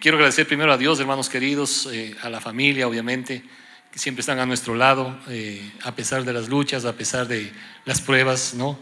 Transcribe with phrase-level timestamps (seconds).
[0.00, 3.42] quiero agradecer primero a Dios, hermanos queridos, eh, a la familia, obviamente,
[3.90, 7.52] que siempre están a nuestro lado, eh, a pesar de las luchas, a pesar de
[7.84, 8.78] las pruebas, ¿no?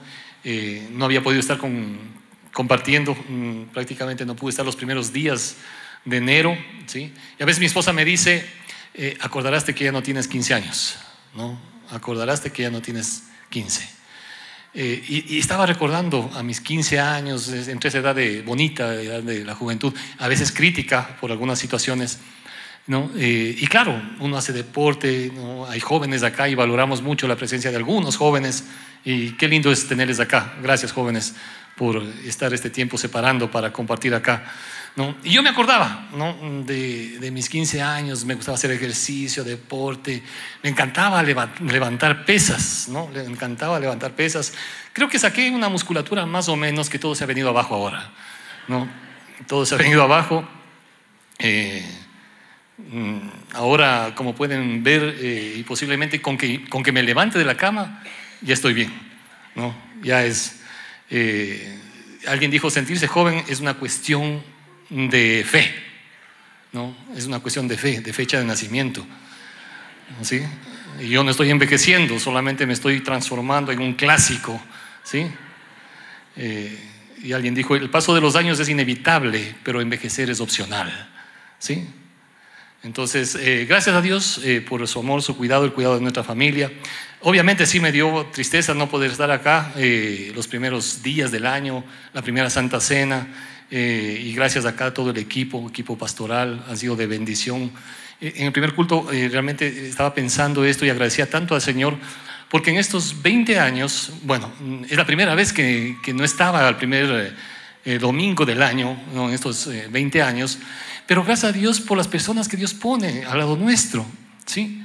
[0.91, 1.59] no había podido estar
[2.53, 5.57] compartiendo, mm, prácticamente no pude estar los primeros días
[6.05, 6.55] de enero,
[6.85, 7.15] ¿sí?
[7.39, 8.47] Y a veces mi esposa me dice,
[9.21, 10.99] acordarás de que ya no tienes 15 años,
[11.35, 11.59] ¿no?
[11.91, 14.04] Acordarás de que ya no tienes 15.
[14.77, 19.45] Eh, y, estaba recordando a mis 15 años, entre esa edad de bonita, edad de
[19.45, 22.19] la juventud, a veces crítica por algunas situaciones.
[22.89, 23.11] ¿no?
[23.17, 25.67] Eh, y claro, uno hace deporte, ¿no?
[25.67, 28.65] hay jóvenes acá y valoramos mucho la presencia de algunos jóvenes.
[29.05, 30.55] Y qué lindo es tenerles acá.
[30.61, 31.35] Gracias jóvenes
[31.77, 34.45] por estar este tiempo separando para compartir acá.
[35.25, 36.09] Y yo me acordaba
[36.67, 40.23] de, mis 15 años, me gustaba hacer ejercicio, deporte,
[40.63, 43.09] me encantaba levantar pesas, ¿no?
[43.09, 44.53] me encantaba levantar pesas.
[44.93, 48.13] Creo que saqué una musculatura más o menos que todo se ha venido abajo ahora.
[48.69, 48.89] ¿no?
[49.49, 50.49] Todo se ha venido abajo.
[51.41, 51.85] Eh,
[52.79, 53.19] mm,
[53.55, 57.57] ahora, como pueden ver, eh, y posiblemente con que, con que me levante de la
[57.57, 58.01] cama,
[58.43, 58.93] ya estoy bien.
[59.57, 59.75] ¿no?
[60.03, 60.61] Ya es.
[61.11, 61.81] Eh,
[62.29, 64.54] alguien dijo: sentirse joven es una cuestión
[64.91, 65.75] de fe,
[66.73, 66.97] ¿no?
[67.17, 69.07] Es una cuestión de fe, de fecha de nacimiento,
[70.23, 70.43] ¿sí?
[71.01, 74.61] Yo no estoy envejeciendo, solamente me estoy transformando en un clásico,
[75.03, 75.27] ¿sí?
[76.37, 76.79] Eh,
[77.23, 81.11] y alguien dijo, el paso de los años es inevitable, pero envejecer es opcional,
[81.59, 81.87] ¿sí?
[82.83, 86.23] Entonces, eh, gracias a Dios eh, por su amor, su cuidado, el cuidado de nuestra
[86.23, 86.71] familia.
[87.23, 89.73] Obviamente sí me dio tristeza no poder estar acá
[90.35, 93.27] los primeros días del año, la primera Santa Cena.
[93.71, 97.73] Eh, y gracias acá a todo el equipo, equipo pastoral, ha sido de bendición.
[98.21, 101.97] Eh, en el primer culto eh, realmente estaba pensando esto y agradecía tanto al Señor,
[102.51, 104.53] porque en estos 20 años, bueno,
[104.89, 107.35] es la primera vez que, que no estaba al primer
[108.01, 109.29] domingo del año, ¿no?
[109.29, 110.59] en estos 20 años,
[111.07, 114.07] pero gracias a Dios por las personas que Dios pone al lado nuestro,
[114.47, 114.81] ¿sí?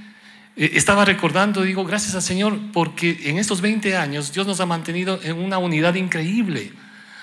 [0.55, 5.19] Estaba recordando, digo, gracias al Señor, porque en estos 20 años Dios nos ha mantenido
[5.23, 6.73] en una unidad increíble.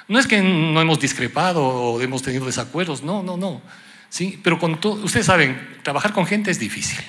[0.08, 3.60] No es que no hemos discrepado o hemos tenido desacuerdos, no, no, no.
[4.08, 4.38] ¿Sí?
[4.42, 7.00] Pero con todo, ustedes saben, trabajar con gente es difícil,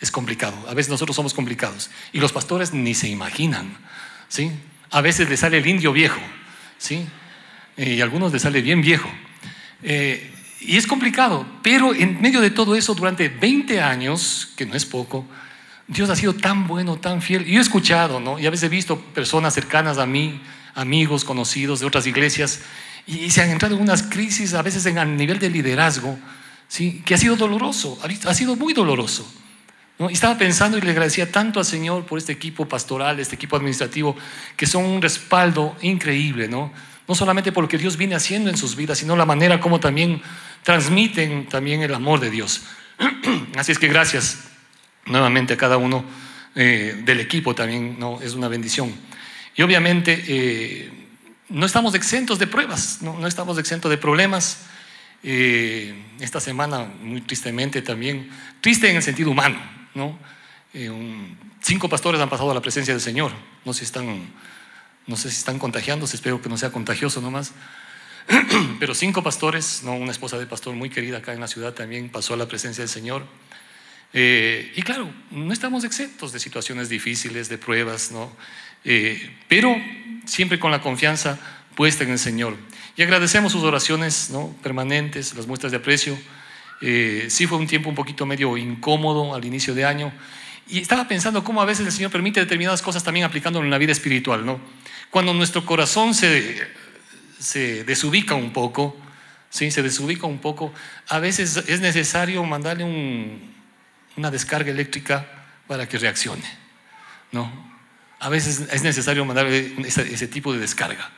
[0.00, 0.56] es complicado.
[0.68, 3.76] A veces nosotros somos complicados y los pastores ni se imaginan.
[4.28, 4.50] ¿sí?
[4.90, 6.20] A veces les sale el indio viejo,
[6.76, 7.06] ¿sí?
[7.76, 9.08] y a algunos les sale bien viejo.
[9.82, 14.74] Eh, y es complicado, pero en medio de todo eso, durante 20 años, que no
[14.74, 15.26] es poco,
[15.86, 17.46] Dios ha sido tan bueno, tan fiel.
[17.46, 18.38] Y yo he escuchado, ¿no?
[18.38, 20.40] Y a veces he visto personas cercanas a mí,
[20.74, 22.60] amigos, conocidos de otras iglesias,
[23.06, 26.18] y se han entrado en unas crisis, a veces en, a nivel de liderazgo,
[26.68, 27.02] ¿sí?
[27.04, 29.30] que ha sido doloroso, ha sido muy doloroso.
[29.98, 30.08] ¿no?
[30.08, 34.16] Estaba pensando y le agradecía tanto al Señor por este equipo pastoral, este equipo administrativo,
[34.56, 36.72] que son un respaldo increíble, ¿no?
[37.06, 39.78] No solamente por lo que Dios viene haciendo en sus vidas, sino la manera como
[39.78, 40.22] también
[40.62, 42.62] transmiten también el amor de Dios.
[43.56, 44.44] Así es que gracias
[45.04, 46.04] nuevamente a cada uno
[46.54, 48.20] eh, del equipo también, ¿no?
[48.22, 48.92] Es una bendición.
[49.56, 50.90] Y obviamente eh,
[51.48, 54.58] no estamos exentos de pruebas, no, estamos exentos de problemas.
[55.22, 59.58] Eh, esta semana, muy tristemente también, triste en el sentido humano,
[59.94, 60.18] ¿no?
[60.74, 60.90] Eh,
[61.62, 63.32] cinco pastores han pasado a la presencia del Señor.
[63.64, 64.32] No sé si están,
[65.06, 67.52] no sé si están contagiándose, espero que no sea contagioso nomás.
[68.80, 69.94] Pero cinco pastores, ¿no?
[69.94, 72.82] una esposa de pastor muy querida acá en la ciudad también pasó a la presencia
[72.82, 73.24] del Señor.
[74.12, 78.30] y claro, no estamos exentos de situaciones difíciles, de pruebas, ¿no?
[78.84, 79.74] Eh, pero
[80.26, 81.38] siempre con la confianza
[81.74, 82.56] puesta en el Señor.
[82.96, 84.54] Y agradecemos sus oraciones ¿no?
[84.62, 86.16] permanentes, las muestras de aprecio.
[86.80, 90.12] Eh, sí fue un tiempo un poquito medio incómodo al inicio de año.
[90.68, 93.78] Y estaba pensando cómo a veces el Señor permite determinadas cosas también aplicándolo en la
[93.78, 94.46] vida espiritual.
[94.46, 94.60] ¿no?
[95.10, 96.66] Cuando nuestro corazón se,
[97.38, 98.96] se desubica un poco,
[99.50, 99.70] ¿sí?
[99.70, 100.72] se desubica un poco,
[101.08, 102.84] a veces es necesario mandarle
[104.16, 105.26] una descarga eléctrica
[105.66, 106.44] para que reaccione.
[107.32, 107.73] ¿no?
[108.24, 111.10] A veces es necesario mandar ese, tipo de descarga.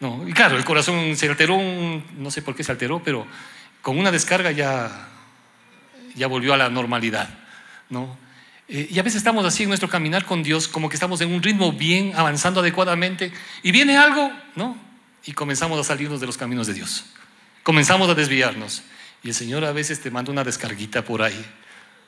[0.00, 0.28] ¿no?
[0.28, 3.26] Y claro, el corazón se alteró, no sé por qué se alteró, pero
[3.80, 5.08] con una descarga ya,
[6.14, 7.30] ya volvió a la normalidad.
[7.88, 8.18] ¿no?
[8.68, 11.32] Eh, y a veces estamos así en nuestro caminar con Dios, como que estamos en
[11.32, 13.32] un ritmo bien, avanzando adecuadamente,
[13.62, 14.76] y viene algo, ¿no?
[15.24, 17.06] Y comenzamos a salirnos de los caminos de Dios.
[17.62, 18.82] Comenzamos a desviarnos.
[19.22, 21.46] Y el Señor a veces te manda una descarguita por ahí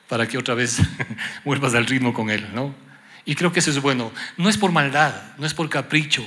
[0.07, 0.77] para que otra vez
[1.45, 2.84] vuelvas al ritmo con Él, ¿no?
[3.25, 4.11] Y creo que eso es bueno.
[4.37, 6.23] No es por maldad, no es por capricho,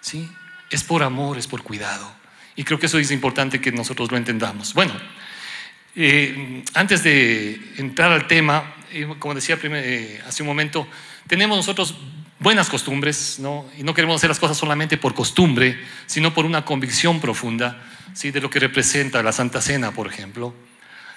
[0.00, 0.28] ¿sí?
[0.70, 2.10] Es por amor, es por cuidado.
[2.56, 4.74] Y creo que eso es importante que nosotros lo entendamos.
[4.74, 4.94] Bueno,
[5.94, 10.88] eh, antes de entrar al tema, eh, como decía eh, hace un momento,
[11.26, 11.94] tenemos nosotros
[12.40, 13.66] buenas costumbres, ¿no?
[13.76, 17.82] Y no queremos hacer las cosas solamente por costumbre, sino por una convicción profunda,
[18.14, 18.30] ¿sí?
[18.30, 20.54] De lo que representa la Santa Cena, por ejemplo.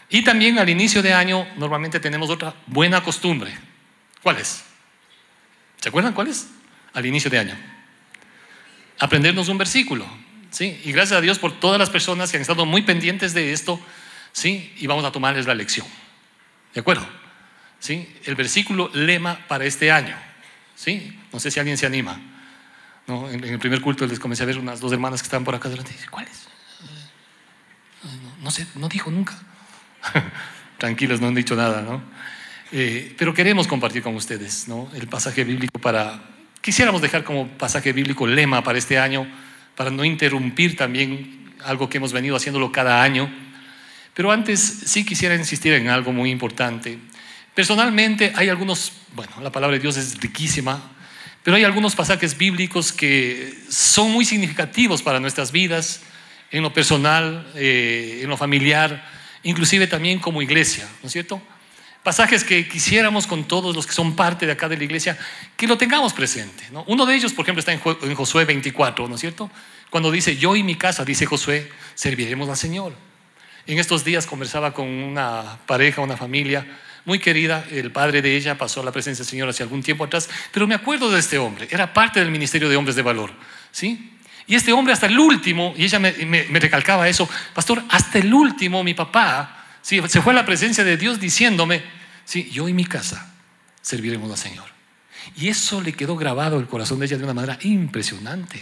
[0.10, 3.58] Y también al inicio de año normalmente tenemos otra buena costumbre.
[4.22, 4.64] ¿Cuál es?
[5.82, 6.48] ¿Se acuerdan cuál es?
[6.94, 7.58] Al inicio de año.
[9.00, 10.08] Aprendernos un versículo.
[10.52, 10.80] ¿sí?
[10.86, 13.80] Y gracias a Dios por todas las personas que han estado muy pendientes de esto.
[14.32, 14.74] ¿sí?
[14.78, 15.88] Y vamos a tomarles la lección.
[16.74, 17.06] ¿De acuerdo?
[17.80, 18.08] ¿Sí?
[18.26, 20.16] El versículo lema para este año.
[20.76, 21.20] ¿sí?
[21.34, 22.20] No sé si alguien se anima.
[23.08, 23.28] ¿No?
[23.30, 25.68] En, el primer culto les comencé a ver unas dos hermanas que estaban por acá
[25.68, 25.96] delante.
[26.12, 26.48] ¿Cuáles?
[28.04, 29.34] No, no sé, no dijo nunca.
[30.78, 32.04] Tranquilos, no han dicho nada, ¿no?
[32.74, 34.66] Eh, pero queremos compartir con ustedes
[34.96, 36.24] el pasaje bíblico para,
[36.62, 39.28] quisiéramos dejar como pasaje bíblico lema para este año,
[39.76, 43.30] para no interrumpir también algo que hemos venido haciéndolo cada año.
[44.14, 46.98] Pero antes sí quisiera insistir en algo muy importante.
[47.54, 50.92] Personalmente hay algunos, bueno, la palabra de Dios es riquísima,
[51.44, 56.04] pero hay algunos pasajes bíblicos que son muy significativos para nuestras vidas,
[56.52, 59.06] en lo personal, eh, en lo familiar,
[59.44, 61.42] inclusive también como iglesia, ¿no es cierto?
[62.04, 65.18] Pasajes que quisiéramos con todos los que son parte de acá de la iglesia,
[65.56, 66.64] que lo tengamos presente.
[66.72, 66.84] ¿no?
[66.88, 69.52] Uno de ellos, por ejemplo, está en Josué 24, ¿no es cierto?
[69.90, 72.94] Cuando dice, yo y mi casa, dice Josué, serviremos al Señor.
[73.68, 76.66] En estos días conversaba con una pareja, una familia
[77.06, 80.04] muy querida, el padre de ella pasó a la presencia del Señor hace algún tiempo
[80.04, 83.32] atrás, pero me acuerdo de este hombre, era parte del ministerio de hombres de valor,
[83.72, 84.12] ¿sí?
[84.48, 86.12] Y este hombre hasta el último, y ella me,
[86.60, 90.02] recalcaba eso, pastor, hasta el último mi papá ¿sí?
[90.08, 91.84] se fue a la presencia de Dios diciéndome,
[92.26, 93.34] sí, yo y mi casa
[93.82, 94.66] serviremos al Señor.
[95.36, 98.62] Y eso le quedó grabado el corazón de ella de una manera impresionante.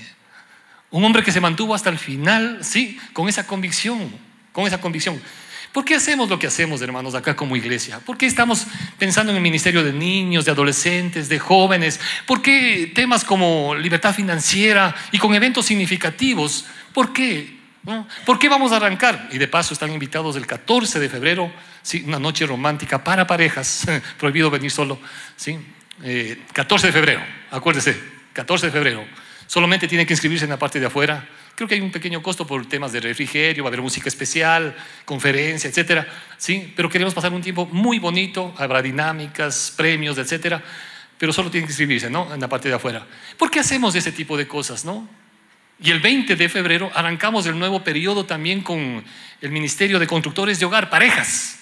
[0.92, 4.12] Un hombre que se mantuvo hasta el final, sí, con esa convicción,
[4.52, 5.22] con esa convicción.
[5.72, 8.00] ¿Por qué hacemos lo que hacemos, hermanos, acá como iglesia?
[8.00, 8.66] ¿Por qué estamos
[8.98, 12.00] pensando en el ministerio de niños, de adolescentes, de jóvenes?
[12.26, 16.66] ¿Por qué temas como libertad financiera y con eventos significativos?
[16.92, 17.59] ¿Por qué?
[18.26, 19.30] ¿Por qué vamos a arrancar?
[19.32, 22.04] Y de paso están invitados el 14 de febrero, ¿sí?
[22.06, 23.88] una noche romántica para parejas,
[24.20, 25.00] prohibido venir solo,
[25.36, 25.58] ¿sí?
[26.54, 27.22] 14 eh, de febrero,
[27.52, 28.00] acuérdese,
[28.34, 29.06] 14 de febrero.
[29.48, 31.28] Solamente tiene que inscribirse en la parte de afuera
[31.60, 34.74] Creo que hay un pequeño costo por temas de refrigerio, va a haber música especial,
[35.04, 36.08] conferencia, etcétera.
[36.38, 40.64] Sí, pero queremos pasar un tiempo muy bonito, habrá dinámicas, premios, etcétera.
[41.18, 42.08] Pero solo tienen que inscribirse.
[42.08, 43.06] En la parte de afuera.
[43.38, 45.06] ¿Por qué hacemos ese tipo de cosas, no?
[45.82, 49.04] Y el 20 de febrero arrancamos el nuevo periodo también con
[49.42, 51.60] el Ministerio de Constructores de Hogar, parejas.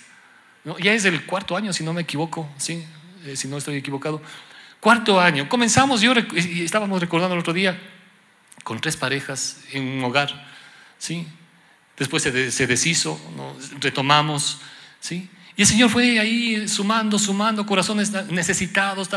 [0.80, 2.84] Ya es el cuarto año, si no me equivoco, ¿sí?
[3.26, 4.22] Eh, si no estoy equivocado.
[4.80, 5.48] Cuarto año.
[5.48, 7.80] Comenzamos, yo estábamos recordando el otro día,
[8.64, 10.48] con tres parejas en un hogar,
[10.98, 11.28] ¿sí?
[11.98, 13.20] Después se, deshizo,
[13.80, 14.60] retomamos,
[15.00, 15.30] ¿sí?
[15.58, 19.10] Y el Señor fue ahí sumando, sumando corazones necesitados,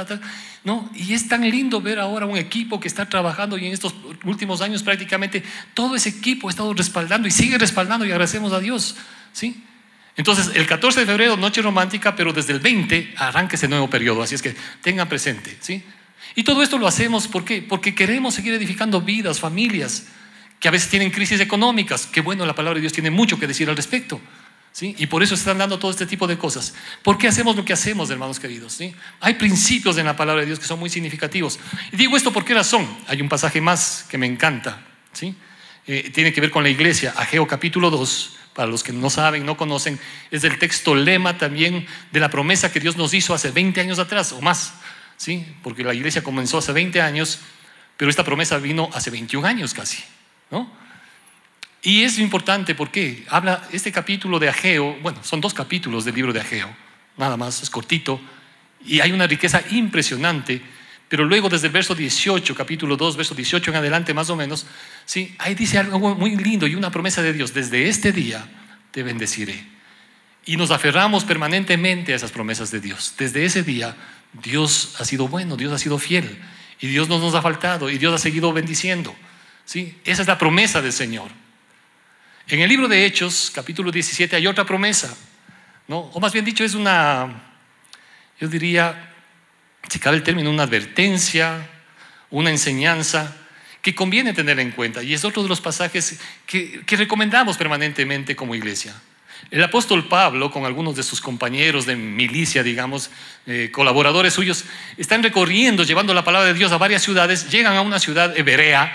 [0.64, 0.90] ¿no?
[0.94, 3.94] Y es tan lindo ver ahora un equipo que está trabajando y en estos
[4.24, 5.42] últimos años prácticamente
[5.74, 8.96] todo ese equipo ha estado respaldando y sigue respaldando y agradecemos a Dios,
[9.34, 9.62] ¿sí?
[10.16, 14.22] Entonces, el 14 de febrero, noche romántica, pero desde el 20 arranca ese nuevo periodo,
[14.22, 15.84] así es que tengan presente, ¿sí?
[16.36, 20.06] Y todo esto lo hacemos ¿por porque queremos seguir edificando vidas, familias,
[20.58, 23.46] que a veces tienen crisis económicas, que bueno, la palabra de Dios tiene mucho que
[23.46, 24.20] decir al respecto.
[24.80, 26.74] Y por eso están dando todo este tipo de cosas.
[27.02, 28.72] ¿Por qué hacemos lo que hacemos, hermanos queridos?
[28.72, 28.94] ¿Sí?
[29.20, 31.58] Hay principios en la palabra de Dios que son muy significativos.
[31.92, 32.88] Y digo esto por qué razón.
[33.06, 34.82] Hay un pasaje más que me encanta.
[35.12, 35.34] ¿sí?
[35.86, 37.12] Eh, tiene que ver con la iglesia.
[37.16, 39.98] Ageo capítulo 2, para los que no saben, no conocen,
[40.30, 43.98] es el texto lema también de la promesa que Dios nos hizo hace 20 años
[43.98, 44.72] atrás o más.
[45.16, 45.44] ¿sí?
[45.62, 47.40] Porque la iglesia comenzó hace 20 años,
[47.98, 50.02] pero esta promesa vino hace 21 años casi,
[50.50, 50.72] ¿no?
[51.82, 56.32] Y es importante porque habla este capítulo de Ageo, bueno, son dos capítulos del libro
[56.32, 56.68] de Ageo,
[57.16, 58.20] nada más, es cortito,
[58.84, 60.60] y hay una riqueza impresionante,
[61.08, 64.66] pero luego desde el verso 18, capítulo 2, verso 18 en adelante más o menos,
[65.06, 65.34] ¿sí?
[65.38, 68.46] ahí dice algo muy lindo y una promesa de Dios, desde este día
[68.90, 69.64] te bendeciré.
[70.46, 73.14] Y nos aferramos permanentemente a esas promesas de Dios.
[73.18, 73.94] Desde ese día
[74.42, 76.38] Dios ha sido bueno, Dios ha sido fiel
[76.80, 79.14] y Dios no nos ha faltado y Dios ha seguido bendiciendo.
[79.64, 79.98] ¿sí?
[80.04, 81.30] Esa es la promesa del Señor.
[82.50, 85.16] En el libro de Hechos, capítulo 17, hay otra promesa,
[85.86, 85.98] ¿no?
[86.00, 87.44] o más bien dicho, es una,
[88.40, 89.14] yo diría,
[89.88, 91.64] si cabe el término, una advertencia,
[92.28, 93.36] una enseñanza
[93.80, 98.56] que conviene tener en cuenta y es otro de los pasajes que recomendamos permanentemente como
[98.56, 99.00] iglesia.
[99.52, 103.12] El apóstol Pablo, con algunos de sus compañeros de milicia, digamos,
[103.46, 104.64] eh, colaboradores suyos,
[104.96, 108.92] están recorriendo, llevando la palabra de Dios a varias ciudades, llegan a una ciudad hebrea,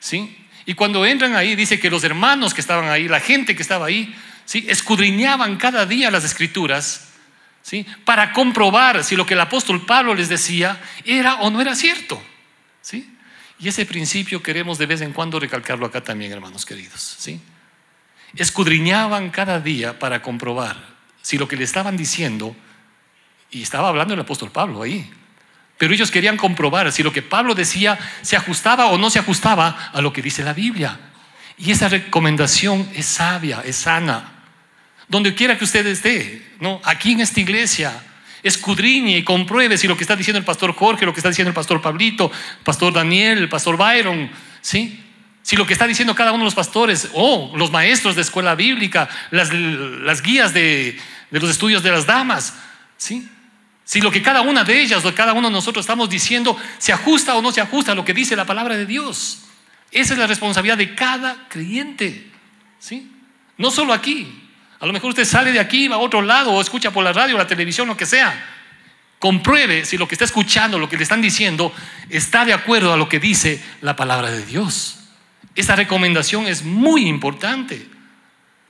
[0.00, 0.45] ¿sí?
[0.66, 3.86] Y cuando entran ahí, dice que los hermanos que estaban ahí, la gente que estaba
[3.86, 4.66] ahí, ¿sí?
[4.68, 7.08] escudriñaban cada día las escrituras,
[7.62, 7.86] ¿sí?
[8.04, 12.20] Para comprobar si lo que el apóstol Pablo les decía era o no era cierto,
[12.82, 13.08] ¿sí?
[13.60, 17.40] Y ese principio queremos de vez en cuando recalcarlo acá también, hermanos queridos, ¿sí?
[18.34, 20.76] escudriñaban cada día para comprobar
[21.22, 22.54] si lo que le estaban diciendo,
[23.50, 25.10] y estaba hablando el apóstol Pablo ahí,
[25.78, 29.90] pero ellos querían comprobar si lo que Pablo decía se ajustaba o no se ajustaba
[29.92, 30.98] a lo que dice la Biblia.
[31.58, 34.32] Y esa recomendación es sabia, es sana.
[35.08, 36.80] Donde quiera que usted esté, ¿no?
[36.84, 37.92] aquí en esta iglesia,
[38.42, 41.50] escudriñe y compruebe si lo que está diciendo el pastor Jorge, lo que está diciendo
[41.50, 44.30] el pastor Pablito, el pastor Daniel, el pastor Byron,
[44.60, 45.02] ¿sí?
[45.42, 48.56] Si lo que está diciendo cada uno de los pastores o los maestros de escuela
[48.56, 50.98] bíblica, las, las guías de,
[51.30, 52.54] de, los estudios de las damas,
[52.96, 53.28] ¿sí?
[53.86, 56.92] Si lo que cada una de ellas o cada uno de nosotros estamos diciendo se
[56.92, 59.44] ajusta o no se ajusta a lo que dice la palabra de Dios.
[59.92, 62.28] Esa es la responsabilidad de cada creyente,
[62.80, 63.12] ¿sí?
[63.56, 64.42] No solo aquí,
[64.80, 67.12] a lo mejor usted sale de aquí, va a otro lado o escucha por la
[67.12, 68.44] radio, la televisión, lo que sea.
[69.20, 71.72] Compruebe si lo que está escuchando, lo que le están diciendo,
[72.10, 74.98] está de acuerdo a lo que dice la palabra de Dios.
[75.54, 77.88] Esa recomendación es muy importante.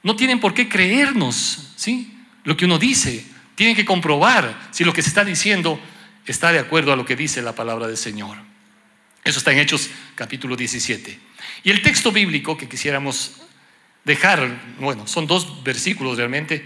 [0.03, 2.15] No tienen por qué creernos, ¿sí?
[2.45, 3.27] Lo que uno dice.
[3.57, 5.81] Tienen que comprobar si lo que se está diciendo
[6.27, 8.37] está de acuerdo a lo que dice la palabra del Señor.
[9.25, 11.19] Eso está en Hechos capítulo 17.
[11.65, 13.33] Y el texto bíblico que quisiéramos
[14.05, 16.65] dejar, bueno, son dos versículos realmente,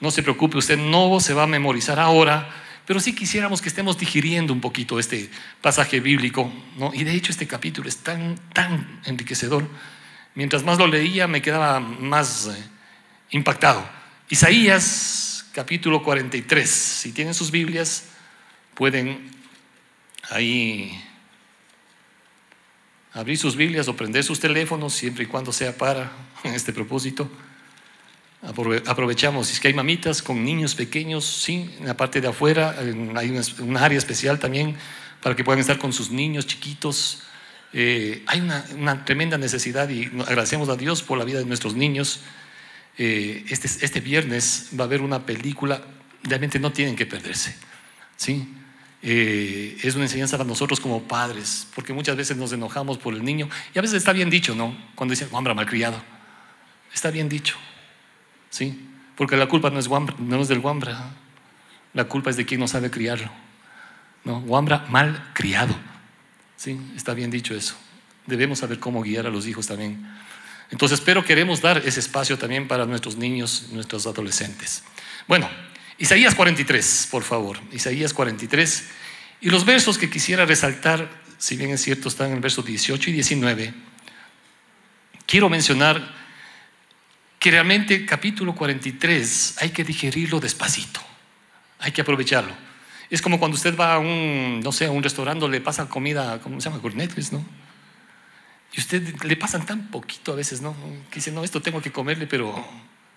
[0.00, 2.48] no se preocupe, usted no se va a memorizar ahora,
[2.86, 5.30] pero sí quisiéramos que estemos digiriendo un poquito este
[5.60, 6.92] pasaje bíblico, ¿no?
[6.94, 9.66] Y de hecho este capítulo es tan, tan enriquecedor.
[10.34, 12.64] Mientras más lo leía me quedaba más eh,
[13.30, 13.88] impactado.
[14.28, 15.27] Isaías
[15.58, 18.04] capítulo 43, si tienen sus Biblias,
[18.74, 19.28] pueden
[20.30, 21.02] ahí
[23.12, 26.12] abrir sus Biblias o prender sus teléfonos, siempre y cuando sea para
[26.44, 27.28] este propósito.
[28.86, 32.76] Aprovechamos, si es que hay mamitas con niños pequeños, sí, en la parte de afuera
[33.16, 34.76] hay una, área especial también
[35.20, 37.24] para que puedan estar con sus niños chiquitos.
[37.72, 42.20] Eh, hay una, tremenda necesidad y agradecemos a Dios por la vida de nuestros niños.
[42.98, 45.80] Eh, este, este viernes va a haber una película,
[46.24, 47.54] realmente no tienen que perderse.
[48.16, 48.48] ¿sí?
[49.00, 53.24] Eh, es una enseñanza para nosotros como padres, porque muchas veces nos enojamos por el
[53.24, 54.76] niño, y a veces está bien dicho, ¿no?
[54.96, 56.02] Cuando dicen, mal malcriado,
[56.92, 57.56] está bien dicho,
[58.50, 58.86] ¿sí?
[59.16, 61.12] Porque la culpa no es, no es del guambra,
[61.94, 63.30] la culpa es de quien no sabe criarlo,
[64.24, 64.40] ¿no?
[64.40, 65.76] Guambra mal criado,
[66.56, 66.78] ¿sí?
[66.96, 67.76] Está bien dicho eso.
[68.26, 70.06] Debemos saber cómo guiar a los hijos también.
[70.70, 74.82] Entonces, pero queremos dar ese espacio también para nuestros niños, nuestros adolescentes.
[75.26, 75.48] Bueno,
[75.98, 77.58] Isaías 43, por favor.
[77.72, 78.88] Isaías 43.
[79.40, 81.08] Y los versos que quisiera resaltar,
[81.38, 83.74] si bien es cierto, están en el verso 18 y 19.
[85.26, 86.14] Quiero mencionar
[87.38, 91.00] que realmente capítulo 43 hay que digerirlo despacito.
[91.78, 92.52] Hay que aprovecharlo.
[93.10, 96.40] Es como cuando usted va a un, no sé, a un restaurante, le pasa comida,
[96.40, 96.80] ¿cómo se llama?
[96.80, 97.44] Gourmet, ¿no?
[98.72, 100.76] Y usted le pasan tan poquito a veces, ¿no?
[101.10, 102.66] Que dice, no, esto tengo que comerle, pero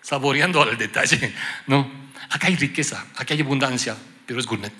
[0.00, 1.34] saboreando al detalle,
[1.66, 1.90] ¿no?
[2.30, 4.72] Acá hay riqueza, acá hay abundancia, pero es gourmet,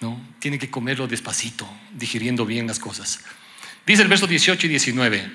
[0.00, 0.20] ¿no?
[0.38, 3.20] Tiene que comerlo despacito, digiriendo bien las cosas.
[3.86, 5.32] Dice el verso 18 y 19,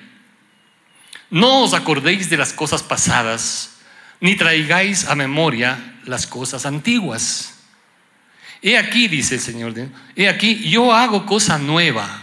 [1.32, 3.78] no os acordéis de las cosas pasadas,
[4.20, 7.56] ni traigáis a memoria las cosas antiguas.
[8.62, 9.74] He aquí, dice el Señor,
[10.16, 12.22] he aquí, yo hago cosa nueva,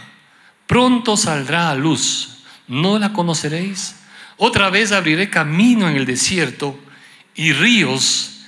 [0.67, 2.36] pronto saldrá a luz,
[2.67, 3.95] ¿no la conoceréis?
[4.37, 6.79] Otra vez abriré camino en el desierto
[7.35, 8.41] y ríos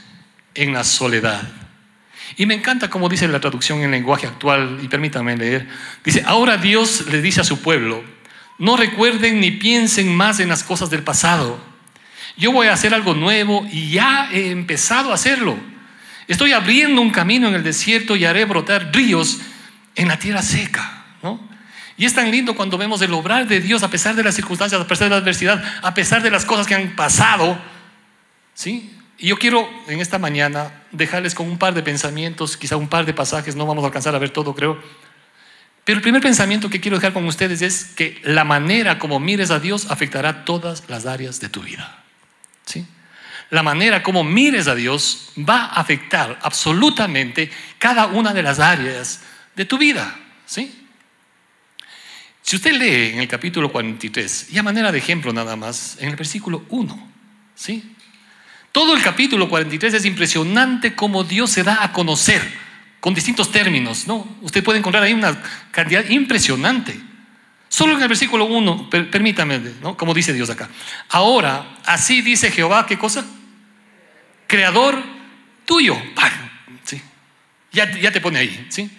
[0.54, 1.42] en la soledad.
[2.38, 5.68] Y me encanta como dice la traducción en lenguaje actual, y permítanme leer.
[6.04, 8.04] Dice, ahora Dios le dice a su pueblo,
[8.60, 11.60] no recuerden ni piensen más en las cosas del pasado.
[12.38, 15.58] Yo voy a hacer algo nuevo y ya he empezado a hacerlo.
[16.28, 19.40] Estoy abriendo un camino en el desierto y haré brotar ríos
[19.96, 21.06] en la tierra seca.
[21.24, 21.40] ¿no?
[22.00, 24.82] Y es tan lindo cuando vemos el obrar de Dios a pesar de las circunstancias,
[24.82, 27.56] a pesar de la adversidad, a pesar de las cosas que han pasado
[28.60, 28.94] ¿Sí?
[29.18, 33.06] Y yo quiero en esta mañana dejarles con un par de pensamientos, quizá un par
[33.06, 34.78] de pasajes, no vamos a alcanzar a ver todo, creo.
[35.86, 39.50] Pero el primer pensamiento que quiero dejar con ustedes es que la manera como mires
[39.50, 42.04] a Dios afectará todas las áreas de tu vida.
[42.66, 42.86] ¿Sí?
[43.50, 49.22] La manera como mires a Dios va a afectar absolutamente cada una de las áreas
[49.56, 50.20] de tu vida.
[50.46, 50.79] ¿Sí?
[52.50, 56.10] Si usted lee en el capítulo 43, y a manera de ejemplo nada más, en
[56.10, 57.12] el versículo 1,
[57.54, 57.96] ¿sí?
[58.72, 62.42] Todo el capítulo 43 es impresionante cómo Dios se da a conocer
[63.02, 64.28] con distintos términos, ¿no?
[64.42, 65.40] Usted puede encontrar ahí una
[65.70, 67.00] cantidad impresionante.
[67.68, 69.96] Solo en el versículo 1, permítame, ¿no?
[69.96, 70.70] Como dice Dios acá.
[71.10, 73.28] Ahora, así dice Jehová, ¿qué cosa?
[74.48, 75.00] Creador
[75.66, 75.96] tuyo.
[76.84, 77.00] ¿Sí?
[77.72, 78.90] Ya, ya te pone ahí, ¿sí?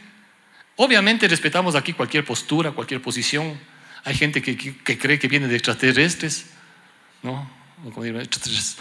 [0.82, 3.60] Obviamente respetamos aquí cualquier postura, cualquier posición.
[4.02, 4.56] Hay gente que,
[4.96, 6.46] cree que viene de extraterrestres,
[7.22, 7.46] ¿no?
[7.86, 8.78] Extraterrestres.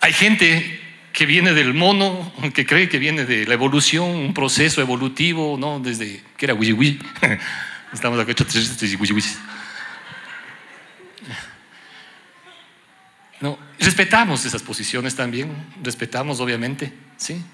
[0.00, 0.80] Hay gente
[1.12, 5.80] que viene del mono, que cree que viene de la evolución, un proceso evolutivo, ¿no?
[5.80, 6.98] Desde que era Wiji
[7.92, 8.34] Estamos acá
[13.42, 17.44] No, respetamos esas posiciones también, respetamos obviamente, ¿sí?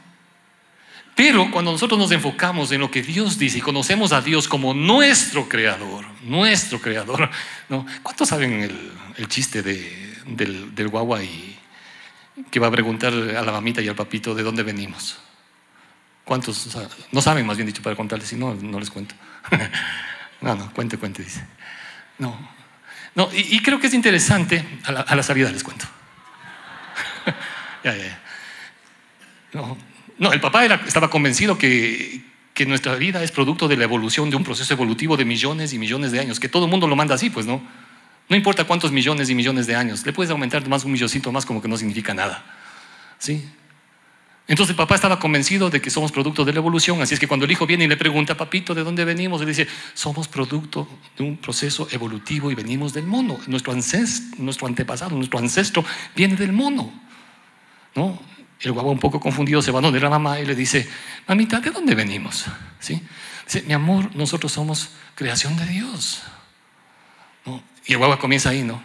[1.16, 4.74] Pero cuando nosotros nos enfocamos en lo que Dios dice y conocemos a Dios como
[4.74, 7.30] nuestro creador, nuestro creador,
[7.70, 7.86] ¿no?
[8.02, 11.58] ¿cuántos saben el, chiste del, del guagua y
[12.50, 15.16] que va a preguntar a la mamita y al papito de dónde venimos?
[16.26, 16.76] ¿Cuántos
[17.12, 18.28] no saben, más bien dicho, para contarles?
[18.28, 19.14] Si no, no les cuento.
[20.42, 21.42] no, no, cuente, cuente, dice.
[22.18, 22.36] No,
[23.14, 25.86] no y, creo que es interesante, a la, a salida les cuento.
[27.84, 28.20] ya, ya.
[29.54, 29.78] No,
[30.18, 32.22] no, el papá estaba convencido que,
[32.54, 35.78] que nuestra vida es producto de la evolución, de un proceso evolutivo de millones y
[35.78, 37.62] millones de años, que todo el mundo lo manda así, pues no.
[38.28, 41.46] No importa cuántos millones y millones de años, le puedes aumentar más un milloncito más
[41.46, 42.44] como que no significa nada.
[43.18, 43.44] ¿Sí?
[44.48, 47.26] Entonces el papá estaba convencido de que somos producto de la evolución, así es que
[47.26, 49.40] cuando el hijo viene y le pregunta, papito, ¿de dónde venimos?
[49.40, 53.38] Él dice, somos producto de un proceso evolutivo y venimos del mono.
[53.48, 53.74] Nuestro,
[54.38, 56.92] nuestro antepasado, nuestro ancestro viene del mono.
[57.96, 58.20] ¿No?
[58.60, 60.88] El guagua un poco confundido se va donde la mamá y le dice,
[61.26, 62.46] mamita, ¿de dónde venimos?
[62.80, 63.02] ¿Sí?
[63.44, 66.22] Dice, mi amor, nosotros somos creación de Dios.
[67.86, 68.82] Y el guagua comienza ahí, ¿no?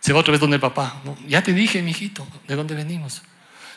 [0.00, 1.02] Se va otra vez donde el papá.
[1.28, 3.22] Ya te dije, mijito, ¿de dónde venimos?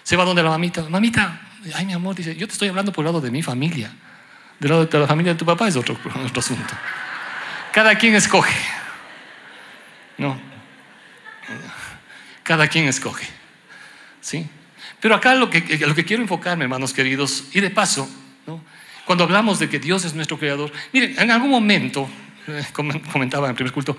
[0.04, 0.84] Se va donde la mamita.
[0.90, 1.42] Mamita,
[1.76, 3.92] ay, mi amor, dice, yo te estoy hablando por el lado de mi familia.
[4.60, 5.98] Del lado de la familia de tu papá es otro
[6.38, 6.74] asunto.
[7.74, 8.56] Cada quien escoge.
[10.18, 10.40] No.
[12.44, 13.28] Cada quien escoge.
[14.22, 14.50] ¿Sí?
[15.04, 18.10] Pero acá lo que, lo que quiero enfocarme, hermanos queridos, y de paso,
[19.04, 22.10] cuando hablamos de que Dios es nuestro creador, miren, en algún momento,
[22.48, 22.64] eh,
[23.12, 23.98] comentaba en el primer culto,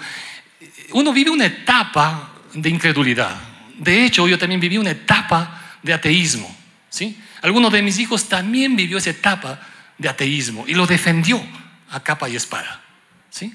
[0.92, 3.38] uno vive una etapa de incredulidad.
[3.76, 6.56] De hecho, yo también viví una etapa de ateísmo.
[6.88, 7.20] ¿sí?
[7.42, 9.60] Alguno de mis hijos también vivió esa etapa
[9.98, 11.38] de ateísmo y lo defendió
[11.90, 12.80] a capa y espada.
[13.28, 13.52] ¿sí?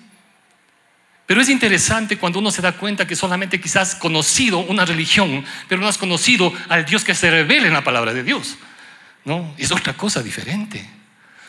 [1.30, 5.80] Pero es interesante cuando uno se da cuenta que solamente quizás conocido una religión, pero
[5.80, 8.58] no has conocido al Dios que se revela en la palabra de Dios.
[9.26, 10.90] No, es otra cosa diferente.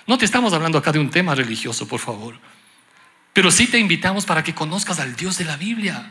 [0.07, 2.39] No te estamos hablando acá de un tema religioso, por favor.
[3.33, 6.11] Pero sí te invitamos para que conozcas al Dios de la Biblia.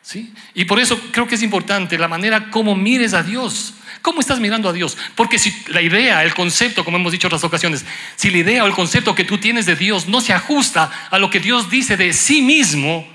[0.00, 0.32] ¿Sí?
[0.54, 3.74] Y por eso creo que es importante la manera como mires a Dios.
[4.02, 4.96] ¿Cómo estás mirando a Dios?
[5.14, 7.84] Porque si la idea, el concepto, como hemos dicho otras ocasiones,
[8.16, 11.18] si la idea o el concepto que tú tienes de Dios no se ajusta a
[11.18, 13.06] lo que Dios dice de sí mismo,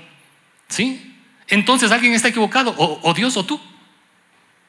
[0.68, 1.14] ¿sí?
[1.48, 3.60] Entonces alguien está equivocado, o, Dios o tú.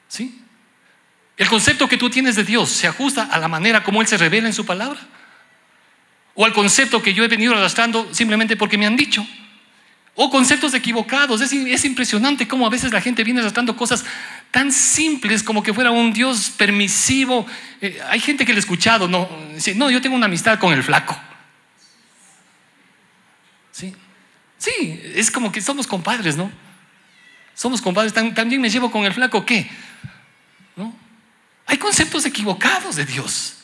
[0.08, 0.42] ¿Sí?
[1.36, 4.16] El concepto que tú tienes de Dios se ajusta a la manera como Él se
[4.16, 5.00] revela en su palabra.
[6.34, 9.26] O al concepto que yo he venido arrastrando simplemente porque me han dicho.
[10.14, 11.40] O conceptos equivocados.
[11.40, 14.04] Es, impresionante cómo a veces la gente viene tratando cosas
[14.56, 17.46] tan simples como que fuera un Dios permisivo.
[17.82, 20.72] Eh, hay gente que le he escuchado, no, dice, no, yo tengo una amistad con
[20.72, 21.14] el flaco.
[23.70, 23.94] Sí,
[24.56, 26.50] sí, es como que somos compadres, ¿no?
[27.52, 29.70] Somos compadres, también me llevo con el flaco, ¿qué?
[30.74, 30.96] ¿No?
[31.66, 33.58] Hay conceptos equivocados de Dios.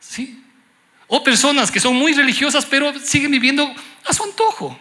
[0.00, 0.42] ¿Sí?
[1.08, 3.70] O personas que son muy religiosas, pero siguen viviendo
[4.06, 4.78] a su antojo.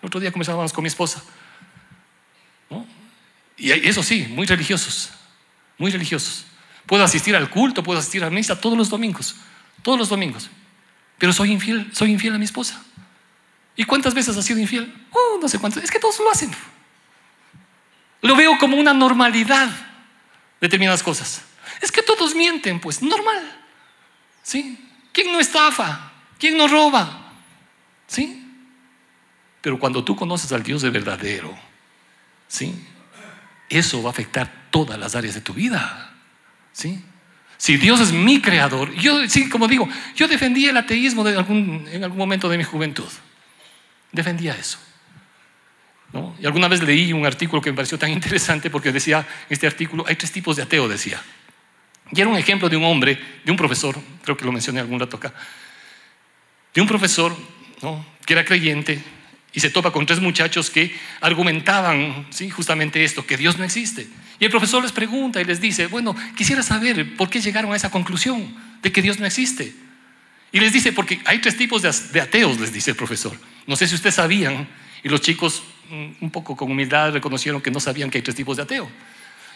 [0.00, 1.22] El otro día conversábamos con mi esposa.
[3.56, 5.10] Y eso sí, muy religiosos,
[5.78, 6.46] muy religiosos.
[6.86, 9.36] Puedo asistir al culto, puedo asistir a la misa todos los domingos,
[9.82, 10.50] todos los domingos.
[11.18, 12.82] Pero soy infiel, soy infiel a mi esposa.
[13.76, 14.92] ¿Y cuántas veces ha sido infiel?
[15.10, 15.82] Oh, no sé cuántas.
[15.82, 16.50] Es que todos lo hacen.
[18.22, 19.68] Lo veo como una normalidad
[20.60, 21.42] determinadas cosas.
[21.80, 23.62] Es que todos mienten, pues normal.
[24.42, 24.78] ¿Sí?
[25.12, 26.12] ¿Quién no estafa?
[26.38, 27.32] ¿Quién no roba?
[28.06, 28.40] ¿Sí?
[29.60, 31.56] Pero cuando tú conoces al Dios de verdadero,
[32.48, 32.74] ¿sí?
[33.68, 36.12] Eso va a afectar todas las áreas de tu vida,
[36.72, 37.02] ¿sí?
[37.56, 41.86] Si Dios es mi creador, yo, sí, como digo, yo defendía el ateísmo de algún,
[41.90, 43.08] en algún momento de mi juventud.
[44.12, 44.78] Defendía eso.
[46.12, 46.36] ¿no?
[46.40, 50.04] Y alguna vez leí un artículo que me pareció tan interesante porque decía, este artículo,
[50.06, 51.22] hay tres tipos de ateo, decía.
[52.10, 55.00] Y era un ejemplo de un hombre, de un profesor, creo que lo mencioné algún
[55.00, 55.32] rato acá,
[56.74, 57.34] de un profesor
[57.82, 58.04] ¿no?
[58.26, 59.02] que era creyente,
[59.54, 62.50] y se topa con tres muchachos que argumentaban ¿sí?
[62.50, 64.06] justamente esto, que Dios no existe.
[64.40, 67.76] Y el profesor les pregunta y les dice, bueno, quisiera saber por qué llegaron a
[67.76, 69.72] esa conclusión de que Dios no existe.
[70.50, 73.38] Y les dice, porque hay tres tipos de ateos, les dice el profesor.
[73.66, 74.68] No sé si ustedes sabían,
[75.02, 78.36] y los chicos mm, un poco con humildad reconocieron que no sabían que hay tres
[78.36, 78.90] tipos de ateo.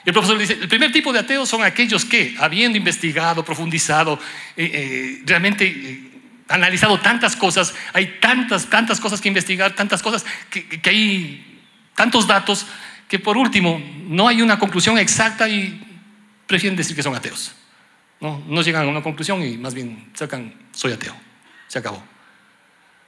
[0.05, 4.19] Y el profesor dice, el primer tipo de ateos son aquellos que, habiendo investigado, profundizado,
[4.57, 6.08] eh, eh, realmente eh,
[6.49, 11.63] analizado tantas cosas, hay tantas, tantas cosas que investigar, tantas cosas, que, hay
[11.95, 12.67] tantos datos
[13.07, 16.03] que por último no hay una conclusión exacta y
[16.47, 17.55] prefieren decir que son ateos.
[18.21, 21.15] No, no llegan a una conclusión y más bien sacan, soy ateo.
[21.69, 22.03] Se acabó.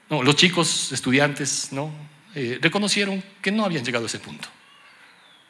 [0.08, 1.90] No, los chicos, estudiantes, ¿no?
[2.34, 4.48] Eh, reconocieron que no habían llegado a ese punto.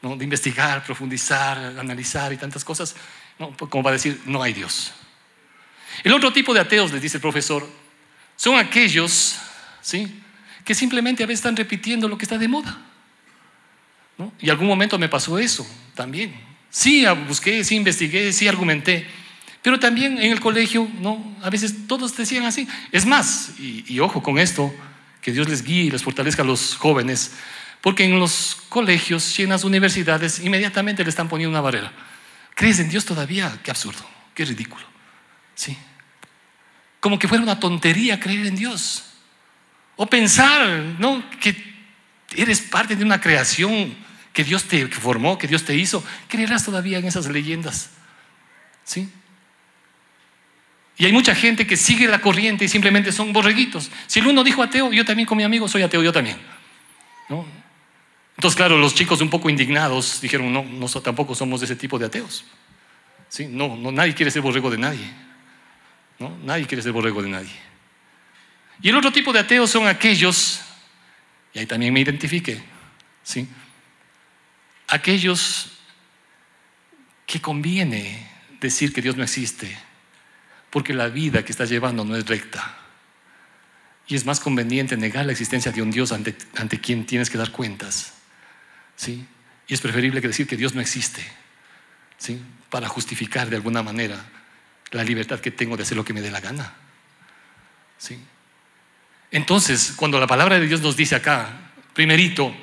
[0.01, 0.15] ¿no?
[0.15, 2.95] De investigar, profundizar, analizar y tantas cosas,
[3.37, 3.55] ¿no?
[3.55, 4.93] como para decir, no hay Dios.
[6.03, 7.67] El otro tipo de ateos, les dice el profesor,
[8.41, 9.35] son aquellos
[9.81, 10.19] ¿sí?
[10.65, 12.75] que simplemente a veces están repitiendo lo que está de moda.
[14.17, 14.33] ¿no?
[14.39, 16.33] Y algún momento me pasó eso también.
[16.71, 19.05] Sí, busqué, sí, investigué, sí, argumenté.
[19.61, 21.37] Pero también en el colegio, ¿no?
[21.43, 22.67] A veces todos decían así.
[22.91, 24.73] Es más, y, y ojo con esto,
[25.21, 27.33] que Dios les guíe y les fortalezca a los jóvenes,
[27.81, 31.93] porque en los colegios y en las universidades inmediatamente le están poniendo una barrera.
[32.55, 33.59] ¿Crees en Dios todavía?
[33.61, 34.83] Qué absurdo, qué ridículo.
[35.53, 35.77] Sí.
[37.01, 39.03] Como que fuera una tontería creer en Dios.
[39.97, 41.21] O pensar, ¿no?
[41.41, 41.55] Que
[42.35, 43.93] eres parte de una creación
[44.31, 46.01] que Dios te formó, que Dios te hizo.
[46.29, 47.89] ¿Creerás todavía en esas leyendas?
[48.85, 49.09] ¿Sí?
[50.97, 53.89] Y hay mucha gente que sigue la corriente y simplemente son borreguitos.
[54.05, 56.37] Si el uno dijo ateo, yo también con mi amigo soy ateo, yo también.
[57.27, 57.45] ¿No?
[58.37, 61.97] Entonces, claro, los chicos un poco indignados dijeron, no, nosotros tampoco somos de ese tipo
[61.97, 62.45] de ateos.
[63.27, 63.47] ¿Sí?
[63.47, 65.11] No, no, nadie quiere ser borrego de nadie.
[66.21, 66.37] ¿No?
[66.43, 67.51] Nadie quiere ser borrego de nadie.
[68.79, 70.61] Y el otro tipo de ateos son aquellos,
[71.51, 72.61] y ahí también me identifique,
[73.23, 73.47] ¿sí?
[74.87, 75.71] aquellos
[77.25, 78.29] que conviene
[78.59, 79.75] decir que Dios no existe,
[80.69, 82.77] porque la vida que estás llevando no es recta.
[84.07, 87.37] Y es más conveniente negar la existencia de un Dios ante, ante quien tienes que
[87.39, 88.13] dar cuentas.
[88.95, 89.25] ¿sí?
[89.67, 91.25] Y es preferible que decir que Dios no existe,
[92.19, 92.39] ¿sí?
[92.69, 94.23] para justificar de alguna manera
[94.91, 96.73] la libertad que tengo de hacer lo que me dé la gana.
[97.97, 98.19] ¿sí?
[99.31, 102.53] Entonces, cuando la palabra de Dios nos dice acá, primerito,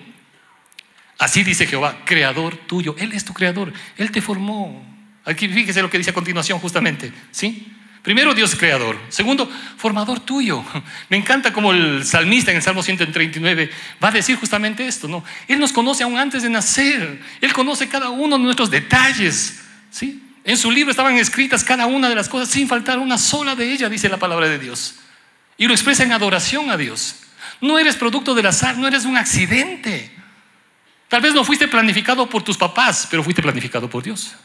[1.19, 4.85] así dice Jehová, creador tuyo, Él es tu creador, Él te formó.
[5.25, 7.73] Aquí fíjese lo que dice a continuación justamente, ¿sí?
[8.03, 8.99] Primero, Dios creador.
[9.09, 10.64] Segundo, formador tuyo.
[11.11, 13.71] Me encanta como el salmista en el Salmo 139
[14.03, 15.25] va a decir justamente esto, ¿no?
[15.47, 17.21] Él nos conoce aún antes de nacer.
[17.41, 19.61] Él conoce cada uno de nuestros detalles,
[19.91, 20.23] ¿sí?
[20.49, 23.71] En su libro estaban escritas cada una de las cosas sin faltar una sola de
[23.71, 24.95] ellas, dice la palabra de Dios.
[25.59, 27.17] Y lo expresa en adoración a Dios.
[27.61, 30.11] No eres producto del azar, no eres un accidente.
[31.09, 34.37] Tal vez no fuiste planificado por tus papás, pero fuiste planificado por Dios.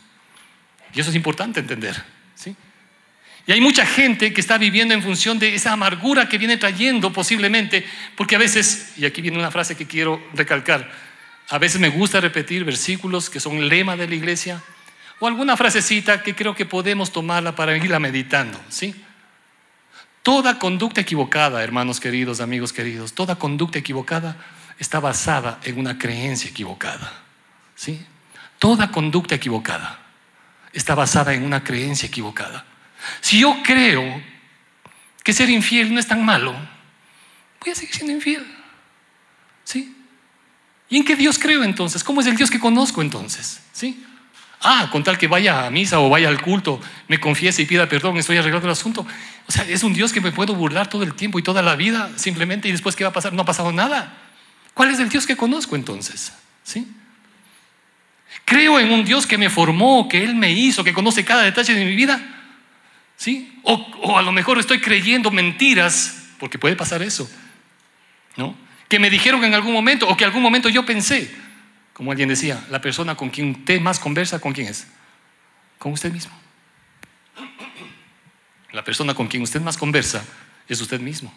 [0.94, 2.04] Y eso es importante entender,
[2.36, 2.54] ¿sí?
[3.48, 7.13] Y hay mucha gente que está viviendo en función de esa amargura que viene trayendo
[7.13, 7.88] posiblemente,
[8.18, 10.92] porque a veces, y aquí viene una frase que quiero recalcar,
[11.48, 14.62] a veces me gusta repetir versículos que son lema de la iglesia,
[15.24, 18.94] o alguna frasecita que creo que podemos tomarla para irla meditando, ¿sí?
[20.22, 24.36] Toda conducta equivocada, hermanos queridos, amigos queridos, toda conducta equivocada
[24.80, 27.10] está basada en una creencia equivocada,
[27.74, 28.06] ¿sí?
[28.60, 29.98] Toda conducta equivocada
[30.74, 32.66] está basada en una creencia equivocada.
[33.22, 34.22] Si yo creo
[35.24, 36.54] que ser infiel no es tan malo,
[37.62, 38.46] voy a seguir siendo infiel.
[39.64, 39.96] ¿Sí?
[40.90, 42.04] ¿Y en qué Dios creo entonces?
[42.04, 43.62] ¿Cómo es el Dios que conozco entonces?
[43.72, 44.06] ¿Sí?
[44.63, 47.88] Ah, con tal que vaya a misa o vaya al culto, me confiese y pida
[47.88, 49.06] perdón, estoy arreglando el asunto.
[49.45, 51.76] O sea, es un Dios que me puedo burlar todo el tiempo y toda la
[51.76, 53.34] vida simplemente y después ¿qué va a pasar?
[53.34, 54.17] No ha pasado nada.
[54.73, 56.34] ¿Cuál es el Dios que conozco entonces?
[56.63, 56.88] ¿Sí?
[58.45, 61.73] Creo en un Dios que me formó, que Él me hizo, que conoce cada detalle
[61.73, 62.21] de mi vida.
[63.15, 63.60] ¿Sí?
[63.63, 67.30] O, a lo mejor estoy creyendo mentiras, porque puede pasar eso,
[68.36, 68.56] ¿no?
[68.89, 71.34] Que me dijeron en algún momento, o que algún momento yo pensé,
[71.93, 74.88] como alguien decía, la persona con quien usted más conversa, ¿con quién es?
[75.77, 76.34] Con usted mismo.
[78.71, 80.25] La persona con quien usted más conversa
[80.67, 81.34] es usted mismo.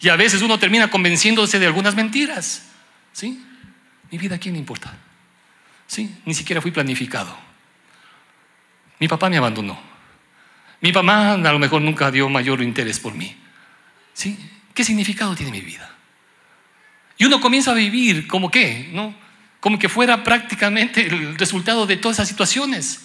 [0.00, 2.66] Y a veces uno termina convenciéndose de algunas mentiras.
[3.12, 3.42] ¿Sí?
[4.10, 4.94] Mi vida, ¿a quién le importa?
[5.86, 6.14] ¿Sí?
[6.26, 7.34] Ni siquiera fui planificado.
[9.00, 9.80] Mi papá me abandonó.
[10.80, 13.34] Mi mamá a lo mejor nunca dio mayor interés por mí.
[14.12, 14.38] ¿Sí?
[14.74, 15.90] ¿Qué significado tiene mi vida?
[17.16, 19.14] Y uno comienza a vivir como qué, ¿no?
[19.64, 23.00] Como que fuera prácticamente el resultado de todas esas situaciones.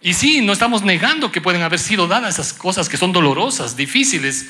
[0.00, 3.76] Y sí, no estamos negando que pueden haber sido dadas esas cosas que son dolorosas,
[3.76, 4.48] difíciles.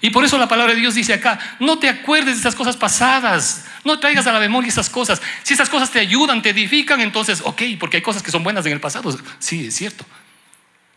[0.00, 2.76] Y por eso la palabra de Dios dice acá, no te acuerdes de esas cosas
[2.76, 5.20] pasadas, no traigas a la memoria esas cosas.
[5.42, 8.64] Si esas cosas te ayudan, te edifican, entonces, ok, porque hay cosas que son buenas
[8.64, 9.18] en el pasado.
[9.40, 10.06] Sí, es cierto.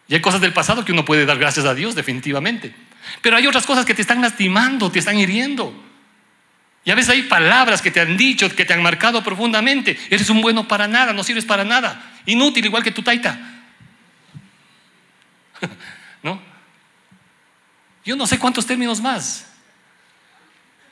[0.08, 2.76] Y hay cosas del pasado que uno puede dar gracias a Dios, definitivamente.
[3.24, 5.74] Pero hay otras cosas que te están lastimando, te están hiriendo.
[6.86, 9.98] Y a veces hay palabras que te han dicho, que te han marcado profundamente.
[10.10, 12.14] Eres un bueno para nada, no sirves para nada.
[12.26, 13.40] Inútil, igual que tu taita.
[16.24, 16.42] ¿No?
[18.04, 19.48] Yo no sé cuántos términos más.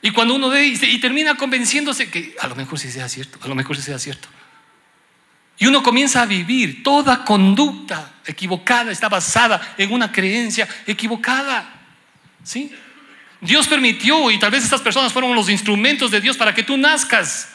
[0.00, 3.48] Y cuando uno ve y, termina convenciéndose que a lo mejor sí sea cierto, a
[3.48, 4.28] lo mejor sí sea cierto.
[5.58, 6.82] Y uno comienza a vivir.
[6.82, 11.72] Toda conducta equivocada está basada en una creencia equivocada.
[12.42, 12.74] ¿Sí?
[13.42, 16.76] Dios permitió y tal vez estas personas fueron los instrumentos de Dios para que tú
[16.76, 17.48] nazcas.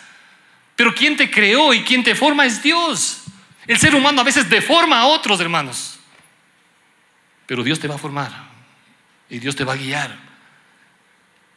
[0.76, 3.24] Pero quien te creó y quien te forma es Dios.
[3.66, 5.98] El ser humano a veces deforma a otros hermanos.
[7.46, 8.50] Pero Dios te va a formar
[9.30, 10.20] y Dios te va a guiar.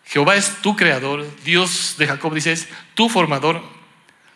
[0.04, 3.60] Jehová es tu creador, Dios de Jacob dice es tu formador.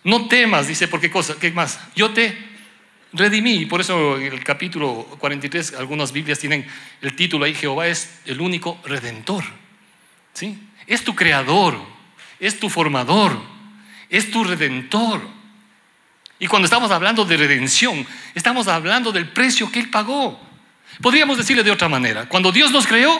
[0.02, 1.78] No temas, dice, porque cosa, ¿qué más?
[1.94, 2.36] Yo te
[3.12, 3.60] redimí.
[3.60, 6.66] Y por eso en el capítulo 43, algunas Biblias tienen
[7.00, 9.44] el título ahí, Jehová es el único redentor.
[10.34, 10.58] ¿Sí?
[10.86, 11.78] Es tu creador,
[12.38, 13.40] es tu formador,
[14.10, 15.22] es tu redentor.
[16.38, 20.38] Y cuando estamos hablando de redención, estamos hablando del precio que Él pagó.
[21.00, 23.18] Podríamos decirle de otra manera, cuando Dios nos creó,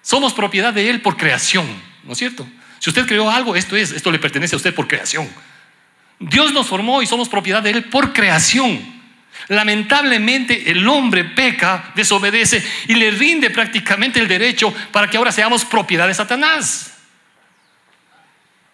[0.00, 1.66] somos propiedad de Él por creación,
[2.04, 2.46] ¿no es cierto?
[2.78, 5.28] Si usted creó algo, esto es, esto le pertenece a usted por creación.
[6.18, 9.03] Dios nos formó y somos propiedad de Él por creación.
[9.48, 15.64] Lamentablemente el hombre peca, desobedece y le rinde prácticamente el derecho para que ahora seamos
[15.64, 16.94] propiedad de Satanás.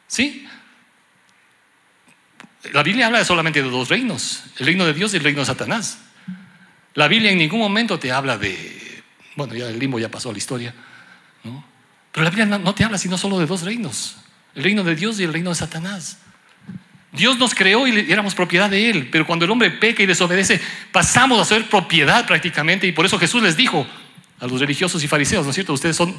[0.07, 0.47] ¿Sí?
[2.73, 5.47] La Biblia habla solamente de dos reinos, el reino de Dios y el reino de
[5.47, 5.99] Satanás.
[6.95, 9.03] La Biblia en ningún momento te habla de,
[9.37, 10.75] bueno, ya el limbo ya pasó a la historia,
[12.13, 14.17] pero la Biblia no te habla sino solo de dos reinos,
[14.55, 16.19] el reino de Dios y el reino de Satanás.
[17.13, 20.61] Dios nos creó y éramos propiedad de Él, pero cuando el hombre peca y desobedece,
[20.93, 23.87] pasamos a ser propiedad prácticamente, y por eso Jesús les dijo
[24.39, 25.73] a los religiosos y fariseos, ¿no es cierto?
[25.73, 26.15] Ustedes son,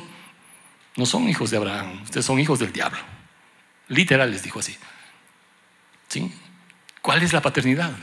[0.96, 3.00] no son hijos de Abraham, ustedes son hijos del diablo.
[3.88, 4.76] Literal les dijo así.
[6.08, 6.32] ¿Sí?
[7.02, 7.94] ¿Cuál es la paternidad?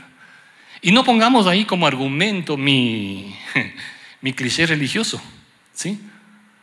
[0.81, 3.35] Y no pongamos ahí como argumento mi,
[4.21, 5.21] mi cliché religioso,
[5.73, 5.99] ¿sí?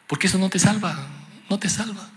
[0.07, 1.09] Porque eso no te salva
[1.49, 2.09] no te salva.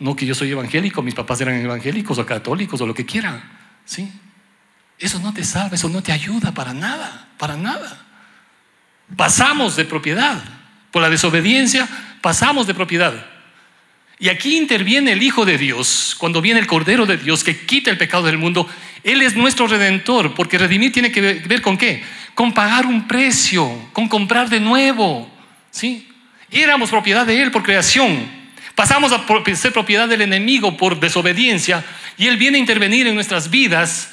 [0.00, 3.42] No que yo soy evangélico, mis papás eran evangélicos o católicos o lo que quieran.
[3.84, 4.10] ¿sí?
[4.98, 8.06] Eso no te salva, eso no te ayuda para nada, para nada.
[9.14, 10.42] Pasamos de propiedad.
[10.90, 11.88] Por la desobediencia
[12.20, 13.26] pasamos de propiedad.
[14.18, 17.90] Y aquí interviene el Hijo de Dios, cuando viene el Cordero de Dios que quita
[17.90, 18.68] el pecado del mundo.
[19.02, 22.02] Él es nuestro redentor, porque redimir tiene que ver con qué?
[22.34, 25.30] Con pagar un precio, con comprar de nuevo.
[25.70, 26.06] ¿Sí?
[26.50, 28.39] Éramos propiedad de Él por creación.
[28.74, 31.84] Pasamos a ser propiedad del enemigo por desobediencia
[32.16, 34.10] y Él viene a intervenir en nuestras vidas.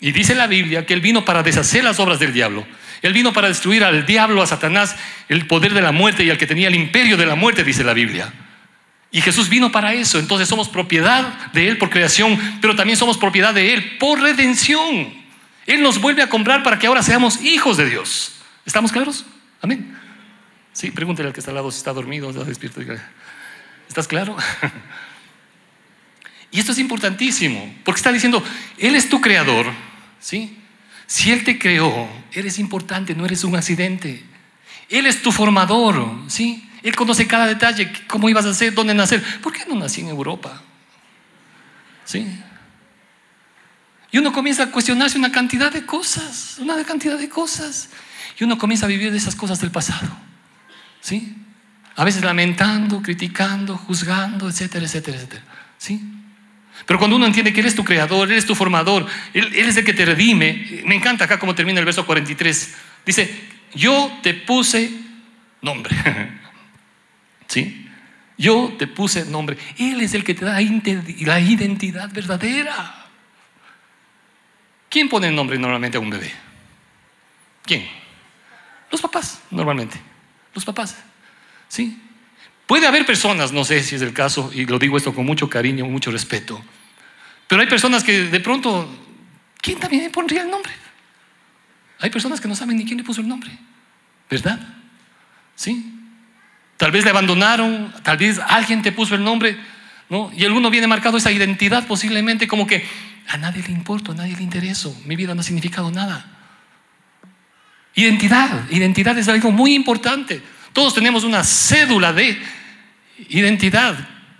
[0.00, 2.66] Y dice la Biblia que Él vino para deshacer las obras del diablo.
[3.02, 4.96] Él vino para destruir al diablo, a Satanás,
[5.28, 7.84] el poder de la muerte y al que tenía el imperio de la muerte, dice
[7.84, 8.32] la Biblia.
[9.10, 10.18] Y Jesús vino para eso.
[10.18, 15.14] Entonces somos propiedad de Él por creación, pero también somos propiedad de Él por redención.
[15.66, 18.32] Él nos vuelve a comprar para que ahora seamos hijos de Dios.
[18.66, 19.24] ¿Estamos claros?
[19.62, 19.96] Amén.
[20.72, 22.80] Sí, pregúntele al que está al lado si está dormido, está despierto.
[23.88, 24.36] ¿Estás claro?
[26.50, 28.42] Y esto es importantísimo, porque está diciendo,
[28.78, 29.66] Él es tu creador,
[30.18, 30.56] ¿sí?
[31.06, 34.24] Si Él te creó, eres importante, no eres un accidente.
[34.88, 36.66] Él es tu formador, ¿sí?
[36.82, 39.22] Él conoce cada detalle, cómo ibas a ser, dónde nacer.
[39.40, 40.62] ¿Por qué no nací en Europa?
[42.04, 42.26] ¿Sí?
[44.10, 47.90] Y uno comienza a cuestionarse una cantidad de cosas, una cantidad de cosas.
[48.38, 50.08] Y uno comienza a vivir de esas cosas del pasado.
[51.02, 51.36] ¿Sí?
[51.98, 55.42] A veces lamentando, criticando, juzgando, etcétera, etcétera, etcétera.
[55.76, 56.00] ¿Sí?
[56.86, 59.76] Pero cuando uno entiende que Él es tu creador, Él es tu formador, Él, es
[59.76, 62.74] el que te redime, me encanta acá como termina el verso 43.
[63.04, 64.90] Dice, yo te puse
[65.60, 65.94] nombre.
[67.48, 67.86] ¿Sí?
[68.38, 69.58] Yo te puse nombre.
[69.76, 73.06] Él es el que te da la identidad verdadera.
[74.88, 76.32] ¿Quién pone nombre normalmente a un bebé?
[77.64, 77.86] ¿Quién?
[78.90, 80.00] Los papás, normalmente
[80.58, 80.96] los papás.
[81.68, 81.98] ¿Sí?
[82.66, 85.48] Puede haber personas, no sé si es el caso, y lo digo esto con mucho
[85.48, 86.62] cariño, mucho respeto,
[87.46, 88.88] pero hay personas que de pronto,
[89.60, 90.72] ¿quién también le pondría el nombre?
[92.00, 93.50] Hay personas que no saben ni quién le puso el nombre,
[94.28, 94.60] ¿verdad?
[95.54, 95.94] ¿Sí?
[96.76, 99.58] Tal vez le abandonaron, tal vez alguien te puso el nombre,
[100.10, 100.30] ¿no?
[100.36, 102.86] Y alguno viene marcado esa identidad posiblemente como que
[103.28, 106.24] a nadie le importa, a nadie le interesa, mi vida no ha significado nada.
[107.94, 110.40] Identidad, identidad es algo muy importante.
[110.78, 112.40] Todos tenemos una cédula de
[113.30, 113.98] identidad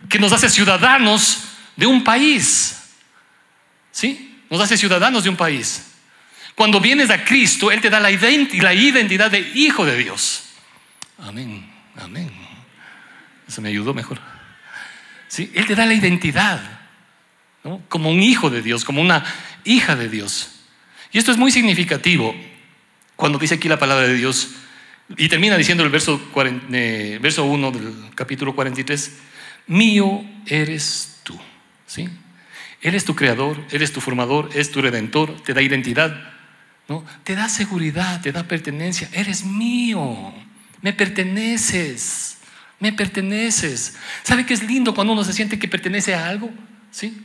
[0.09, 2.79] que nos hace ciudadanos de un país.
[3.91, 4.41] ¿Sí?
[4.49, 5.97] Nos hace ciudadanos de un país.
[6.55, 10.45] Cuando vienes a Cristo, Él te da la, identidad de hijo de Dios.
[11.19, 12.31] Amén, amén.
[13.49, 14.21] Eso me ayudó mejor.
[15.27, 15.51] ¿Sí?
[15.57, 16.61] Él te da la identidad
[17.89, 19.25] como un hijo de Dios, como una
[19.65, 20.61] hija de Dios.
[21.11, 22.33] Y esto es muy significativo
[23.17, 24.51] cuando dice aquí la palabra de Dios,
[25.17, 26.21] y termina diciendo el verso,
[26.73, 29.19] eh, verso 1 del capítulo 43,
[29.69, 31.39] mío eres tú.
[31.87, 32.09] ¿Sí?
[32.81, 36.33] Él es tu creador, Él es tu formador, es tu redentor, te da identidad,
[36.89, 37.05] ¿no?
[37.25, 39.09] Te da seguridad, te da pertenencia.
[39.13, 40.33] Eres mío,
[40.81, 42.39] me perteneces,
[42.79, 43.97] me perteneces.
[44.23, 46.51] ¿Sabe qué es lindo cuando uno se siente que pertenece a algo?
[46.91, 47.25] ¿Sí?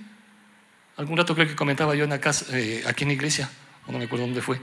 [0.98, 3.50] Algún rato creo que comentaba yo en la casa, eh, aquí en la iglesia,
[3.88, 4.60] no me acuerdo dónde fue.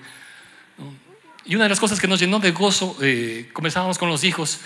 [1.45, 4.61] Y una de las cosas que nos llenó de gozo, eh, conversábamos con los hijos,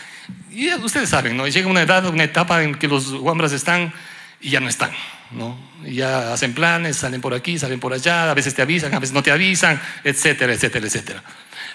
[0.51, 1.47] y ustedes saben, ¿no?
[1.47, 3.93] llega una edad, una etapa en que los guambras están
[4.41, 4.91] y ya no están,
[5.31, 5.57] ¿no?
[5.85, 9.15] ya hacen planes, salen por aquí, salen por allá, a veces te avisan, a veces
[9.15, 11.23] no te avisan, etcétera, etcétera, etcétera.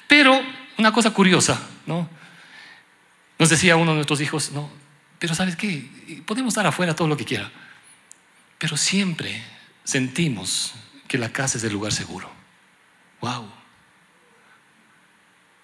[0.08, 0.42] Pero
[0.78, 2.10] una cosa curiosa, ¿no?
[3.38, 4.70] Nos decía uno de nuestros hijos, ¿no?
[5.18, 5.86] Pero ¿sabes qué?
[6.26, 7.50] Podemos estar afuera todo lo que quiera,
[8.58, 9.42] pero siempre
[9.84, 10.74] sentimos
[11.08, 12.30] que la casa es el lugar seguro.
[13.22, 13.59] ¡Wow!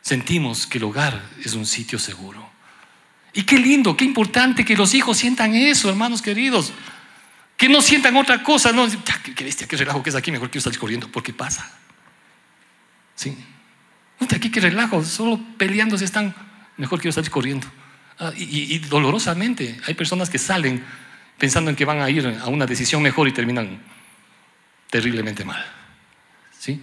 [0.06, 2.48] Sentimos que el hogar es un sitio seguro.
[3.34, 6.72] Y qué lindo, qué importante que los hijos sientan eso, hermanos queridos.
[7.58, 8.88] Que no sientan otra cosa, no,
[9.36, 11.72] qué, bestia, qué relajo que es aquí, mejor quiero salir corriendo, porque pasa.
[13.15, 13.36] Sí.
[14.20, 16.36] Aquí qué relajo, solo peleándose están,
[16.78, 17.65] mejor quiero salir corriendo.
[18.20, 20.84] Ah, y, y, dolorosamente, hay personas que salen
[21.39, 23.82] pensando en que van a ir a una decisión mejor y terminan
[24.91, 25.65] terriblemente mal.
[26.60, 26.80] ¿Sí?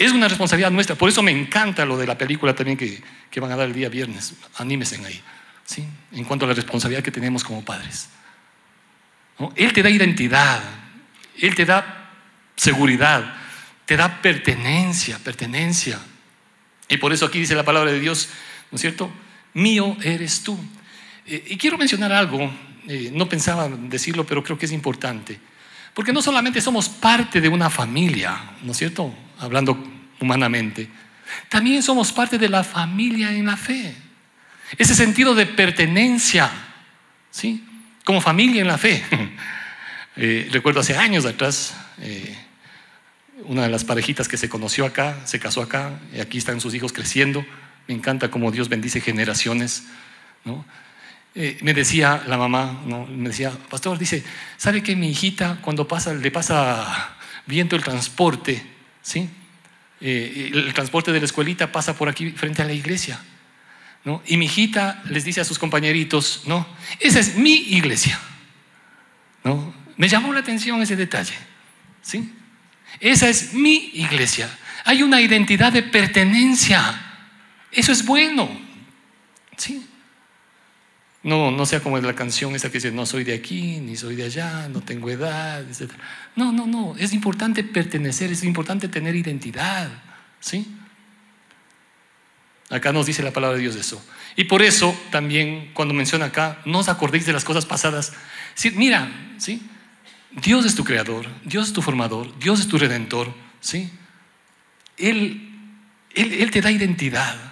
[0.00, 0.96] Es una responsabilidad nuestra.
[0.96, 3.02] Por eso me encanta lo de la película también que,
[3.38, 4.32] van a dar el día viernes.
[4.56, 5.20] Anímese ahí.
[5.66, 5.84] ¿sí?
[6.12, 8.08] En cuanto a la responsabilidad que tenemos como padres.
[9.56, 10.62] Él te da identidad.
[11.38, 12.12] Él te da
[12.56, 13.34] seguridad.
[13.84, 15.98] Te da pertenencia, pertenencia.
[16.88, 18.30] Y por eso aquí dice la palabra de Dios,
[18.70, 19.12] ¿no es cierto?
[19.52, 20.58] Mío eres tú.
[21.26, 22.50] Eh, y quiero mencionar algo,
[22.88, 25.38] eh, no pensaba decirlo, pero creo que es importante.
[25.94, 29.14] Porque no solamente somos parte de una familia, ¿no es cierto?
[29.38, 29.82] Hablando
[30.20, 30.88] humanamente,
[31.48, 33.94] también somos parte de la familia en la fe.
[34.78, 36.50] Ese sentido de pertenencia,
[37.30, 37.64] ¿sí?
[38.04, 39.02] Como familia en la fe.
[40.16, 42.36] Eh, recuerdo hace años atrás, eh,
[43.44, 46.74] una de las parejitas que se conoció acá, se casó acá, y aquí están sus
[46.74, 47.46] hijos creciendo.
[47.86, 49.84] Me encanta cómo Dios bendice generaciones,
[50.44, 50.66] ¿no?
[51.34, 54.24] Eh, me decía la mamá, me decía, pastor, dice,
[54.56, 57.16] ¿sabe que mi hijita cuando pasa, le pasa
[57.46, 58.60] viento el transporte,
[59.00, 59.30] ¿sí?
[60.00, 63.20] Eh, el transporte de la escuelita pasa por aquí frente a la iglesia,
[64.04, 64.22] ¿no?
[64.26, 66.66] Y mi hijita les dice a sus compañeritos, ¿no?
[66.98, 68.18] Esa es mi iglesia,
[69.44, 69.72] ¿no?
[69.96, 71.34] Me llamó la atención ese detalle,
[72.02, 72.34] ¿sí?
[72.98, 74.50] Esa es mi iglesia.
[74.84, 77.00] Hay una identidad de pertenencia.
[77.70, 78.48] Eso es bueno,
[79.56, 79.86] ¿sí?
[81.22, 84.16] No, no sea como la canción esa que dice, no soy de aquí, ni soy
[84.16, 85.92] de allá, no tengo edad, etc.
[86.34, 89.90] No, no, no, es importante pertenecer, es importante tener identidad,
[90.40, 90.66] ¿sí?
[92.70, 94.02] Acá nos dice la palabra de Dios eso.
[94.36, 98.12] Y por eso también cuando menciona acá, no os acordéis de las cosas pasadas.
[98.54, 99.60] Sí, mira, ¿sí?
[100.30, 103.90] Dios es tu creador, Dios es tu formador, Dios es tu redentor, ¿sí?
[104.96, 105.50] Él,
[106.14, 107.49] él, él te da identidad.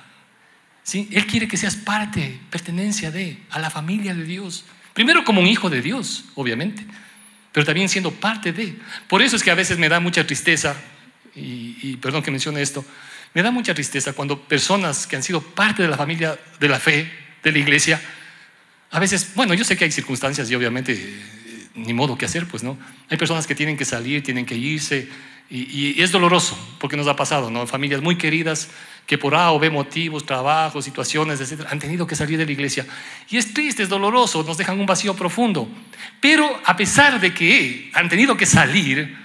[0.95, 4.65] Él quiere que seas parte, pertenencia de, a la familia de Dios.
[4.95, 6.85] Primero como un hijo de Dios, obviamente,
[7.53, 8.75] pero también siendo parte de.
[9.07, 10.77] Por eso es que a veces me da mucha tristeza,
[11.35, 12.85] y, perdón que mencione esto,
[13.35, 16.81] me da mucha tristeza cuando personas que han sido parte de la familia de la
[16.81, 17.11] fe,
[17.43, 18.01] de la iglesia,
[18.91, 22.47] a veces, bueno, yo sé que hay circunstancias y obviamente eh, ni modo que hacer,
[22.47, 22.79] pues no.
[23.11, 25.09] Hay personas que tienen que salir, tienen que irse,
[25.51, 27.67] y, y, es doloroso porque nos ha pasado, ¿no?
[27.67, 28.69] Familias muy queridas
[29.09, 32.53] que por A o B motivos, trabajos, situaciones, etcétera, han tenido que salir de la
[32.53, 32.87] iglesia.
[33.31, 35.67] Y es triste, es doloroso, nos dejan un vacío profundo.
[36.21, 39.17] Pero a pesar de que han tenido que salir,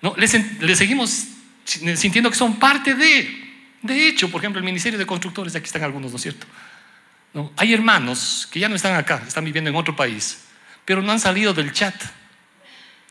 [0.00, 0.14] ¿no?
[0.16, 0.30] les,
[0.78, 1.26] seguimos
[1.66, 3.44] sintiendo que son parte de.
[3.82, 6.46] De hecho, por ejemplo, el Ministerio de Constructores, aquí están algunos, ¿no es cierto?
[7.34, 7.52] ¿No?
[7.58, 10.44] Hay hermanos que ya no están acá, están viviendo en otro país,
[10.86, 11.94] pero no han salido del chat.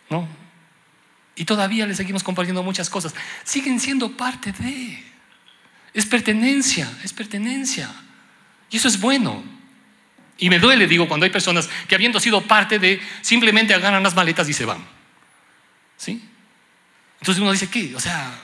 [0.09, 0.27] ¿no?
[1.35, 3.13] Y todavía les seguimos compartiendo muchas cosas.
[3.43, 5.14] Siguen siendo parte de.
[5.95, 7.89] Es pertenencia, es pertenencia.
[8.69, 9.43] Y eso es bueno.
[10.37, 14.13] Y me duele, digo, cuando hay personas que habiendo sido parte de, simplemente agarran las
[14.13, 14.85] maletas y se van.
[15.95, 16.21] ¿Sí?
[17.21, 17.95] Entonces uno dice, ¿qué?
[17.95, 18.37] O sea,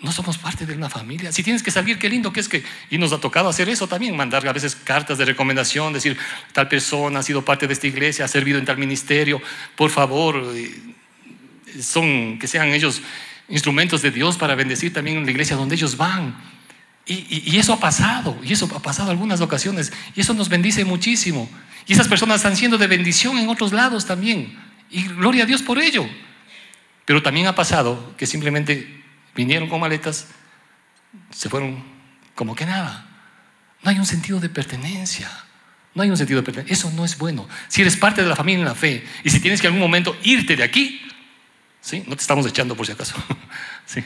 [0.00, 1.30] no somos parte de una familia.
[1.30, 2.64] Si tienes que salir, qué lindo que es que...
[2.90, 6.18] Y nos ha tocado hacer eso también, mandar a veces cartas de recomendación, decir,
[6.52, 9.40] tal persona ha sido parte de esta iglesia, ha servido en tal ministerio,
[9.76, 10.74] por favor, eh,
[11.80, 13.00] son, que sean ellos
[13.52, 16.34] instrumentos de Dios para bendecir también en la iglesia donde ellos van.
[17.04, 21.50] Y, eso ha pasado, y eso ha pasado algunas ocasiones, y eso nos bendice muchísimo.
[21.86, 24.58] Y esas personas están siendo de bendición en otros lados también.
[24.90, 26.08] Y gloria a Dios por ello.
[27.04, 29.02] Pero también ha pasado que simplemente
[29.34, 30.28] vinieron con maletas,
[31.30, 31.82] se fueron
[32.34, 33.06] como que nada.
[33.82, 35.30] No hay un sentido de pertenencia.
[35.94, 36.72] No hay un sentido de pertenencia.
[36.72, 37.48] Eso no es bueno.
[37.68, 39.86] Si eres parte de la familia en la fe y si tienes que en algún
[39.86, 41.02] momento irte de aquí,
[42.06, 43.16] No te estamos echando por si acaso.
[43.86, 44.04] ¿sí?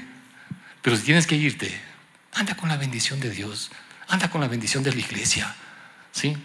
[0.82, 1.78] Pero si tienes que irte,
[2.32, 3.70] anda con la bendición de Dios.
[4.08, 5.54] Anda con la bendición de la iglesia.
[6.10, 6.36] ¿sí?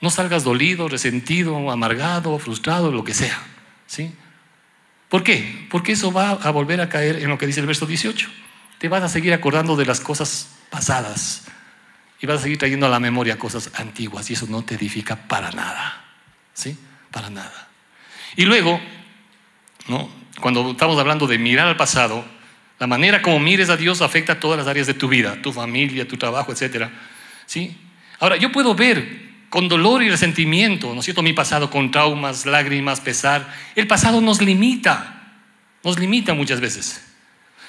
[0.00, 3.38] No salgas dolido, resentido, amargado, frustrado, lo que sea.
[3.86, 4.14] ¿sí?
[5.08, 5.66] ¿Por qué?
[5.70, 8.30] Porque eso va a volver a caer en lo que dice el verso 18.
[8.78, 11.42] Te vas a seguir acordando de las cosas pasadas
[12.20, 15.16] y vas a seguir trayendo a la memoria cosas antiguas y eso no te edifica
[15.16, 16.04] para nada.
[16.54, 16.78] ¿Sí?
[17.10, 17.68] Para nada.
[18.36, 18.80] Y luego,
[19.86, 20.21] ¿no?
[20.40, 22.24] Cuando estamos hablando de mirar al pasado,
[22.78, 25.52] la manera como mires a Dios afecta a todas las áreas de tu vida, tu
[25.52, 26.88] familia, tu trabajo, etc.
[27.46, 27.76] ¿Sí?
[28.18, 31.22] Ahora, yo puedo ver con dolor y resentimiento, ¿no es cierto?
[31.22, 33.46] Mi pasado con traumas, lágrimas, pesar.
[33.76, 35.34] El pasado nos limita,
[35.84, 37.06] nos limita muchas veces.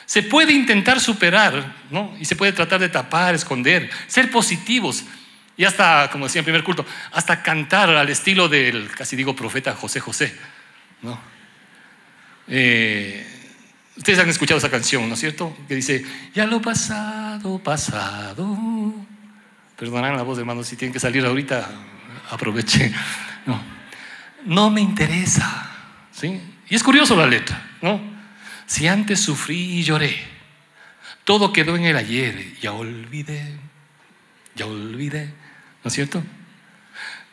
[0.05, 2.16] Se puede intentar superar, ¿no?
[2.20, 5.03] Y se puede tratar de tapar, esconder, ser positivos.
[5.57, 9.76] Y hasta, como decía en primer culto, hasta cantar al estilo del, casi digo, profeta
[9.76, 10.36] José José,
[11.01, 11.33] ¿no?
[12.48, 13.26] Eh,
[13.98, 15.56] ustedes han escuchado esa canción, ¿no es cierto?
[15.68, 18.58] Que dice, ya lo pasado, pasado,
[19.78, 21.70] Perdonarán la voz, hermano, si tienen que salir ahorita,
[22.30, 22.94] aproveche.
[23.46, 23.62] No,
[24.46, 25.70] no me interesa.
[26.14, 26.39] ¿sí?
[26.70, 28.00] Y es curioso la letra, ¿no?
[28.66, 30.16] Si antes sufrí y lloré,
[31.26, 33.58] todo quedó en el ayer, ya olvidé,
[34.56, 35.26] ya olvidé,
[35.84, 36.24] ¿no es cierto?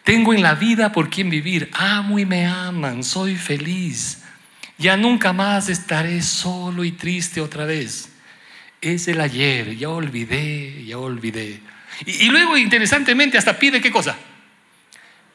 [0.02, 4.19] Tengo en la vida por quien vivir, amo y me aman, soy feliz.
[4.80, 8.10] Ya nunca más estaré solo y triste otra vez.
[8.80, 11.60] Es el ayer, ya olvidé, ya olvidé.
[12.06, 14.16] Y, luego, interesantemente, hasta pide qué cosa.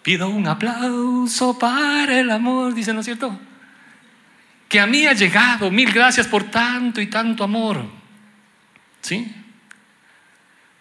[0.01, 3.39] Pido un aplauso para el amor, dice, ¿no es cierto?
[4.67, 7.85] Que a mí ha llegado, mil gracias por tanto y tanto amor.
[9.01, 9.31] ¿Sí?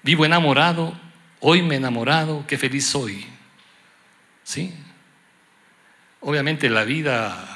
[0.03, 0.99] Vivo enamorado,
[1.41, 3.27] hoy me he enamorado, qué feliz soy.
[4.43, 4.73] ¿Sí?
[6.21, 7.54] Obviamente la vida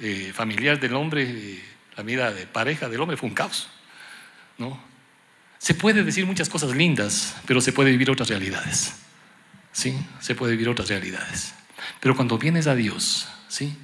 [0.00, 1.60] eh, familiar del hombre,
[1.96, 3.68] la vida de pareja del hombre fue un caos.
[4.58, 4.80] ¿No?
[5.58, 8.94] Se puede decir muchas cosas lindas, pero se puede vivir otras realidades.
[9.72, 9.96] ¿Sí?
[10.20, 11.54] Se puede vivir otras realidades.
[12.00, 13.76] Pero cuando vienes a Dios, ¿sí?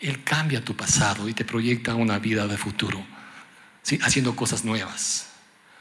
[0.00, 3.04] Él cambia tu pasado y te proyecta una vida de futuro,
[3.82, 3.98] ¿sí?
[4.02, 5.30] Haciendo cosas nuevas.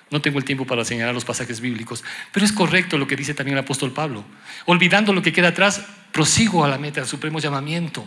[0.09, 3.33] No tengo el tiempo para señalar los pasajes bíblicos, pero es correcto lo que dice
[3.33, 4.23] también el apóstol Pablo.
[4.65, 8.05] Olvidando lo que queda atrás, prosigo a la meta, al supremo llamamiento.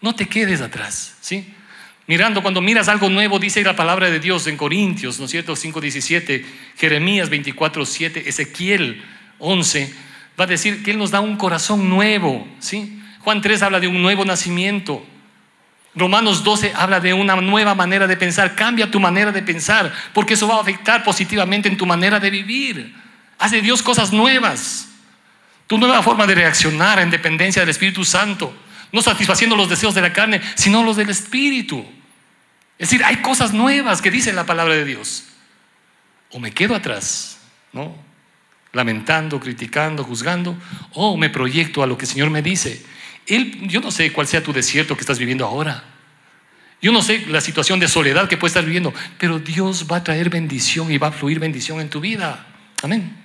[0.00, 1.54] No te quedes atrás, ¿sí?
[2.06, 5.54] Mirando, cuando miras algo nuevo, dice la palabra de Dios en Corintios, ¿no es cierto?
[5.54, 6.44] 5.17,
[6.78, 9.02] Jeremías 24.7, Ezequiel
[9.38, 9.94] 11,
[10.40, 13.02] va a decir que Él nos da un corazón nuevo, ¿sí?
[13.20, 15.04] Juan 3 habla de un nuevo nacimiento.
[15.94, 18.54] Romanos 12 habla de una nueva manera de pensar.
[18.54, 22.30] Cambia tu manera de pensar, porque eso va a afectar positivamente en tu manera de
[22.30, 22.94] vivir.
[23.38, 24.88] Hace Dios cosas nuevas.
[25.66, 28.54] Tu nueva forma de reaccionar en dependencia del Espíritu Santo.
[28.92, 31.84] No satisfaciendo los deseos de la carne, sino los del Espíritu.
[32.78, 35.24] Es decir, hay cosas nuevas que dice la palabra de Dios.
[36.30, 37.38] O me quedo atrás,
[37.72, 37.94] ¿no?
[38.72, 40.56] Lamentando, criticando, juzgando,
[40.92, 42.84] o me proyecto a lo que el Señor me dice.
[43.26, 45.84] Él, yo no sé cuál sea tu desierto que estás viviendo ahora.
[46.80, 50.04] Yo no sé la situación de soledad que puedes estar viviendo, pero Dios va a
[50.04, 52.46] traer bendición y va a fluir bendición en tu vida.
[52.82, 53.16] Amén.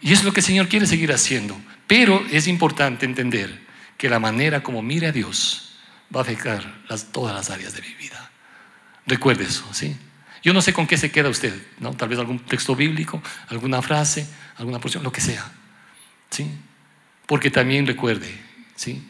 [0.00, 1.60] Y es lo que el Señor quiere seguir haciendo.
[1.86, 3.60] Pero es importante entender
[4.00, 5.72] que la manera como mire a Dios
[6.14, 6.64] va a afectar
[7.12, 8.30] todas las áreas de mi vida.
[9.04, 9.94] Recuerde eso, ¿sí?
[10.42, 11.92] Yo no sé con qué se queda usted, ¿no?
[11.92, 14.26] Tal vez algún texto bíblico, alguna frase,
[14.56, 15.52] alguna porción, lo que sea,
[16.30, 16.50] ¿sí?
[17.26, 18.34] Porque también recuerde,
[18.74, 19.06] ¿sí?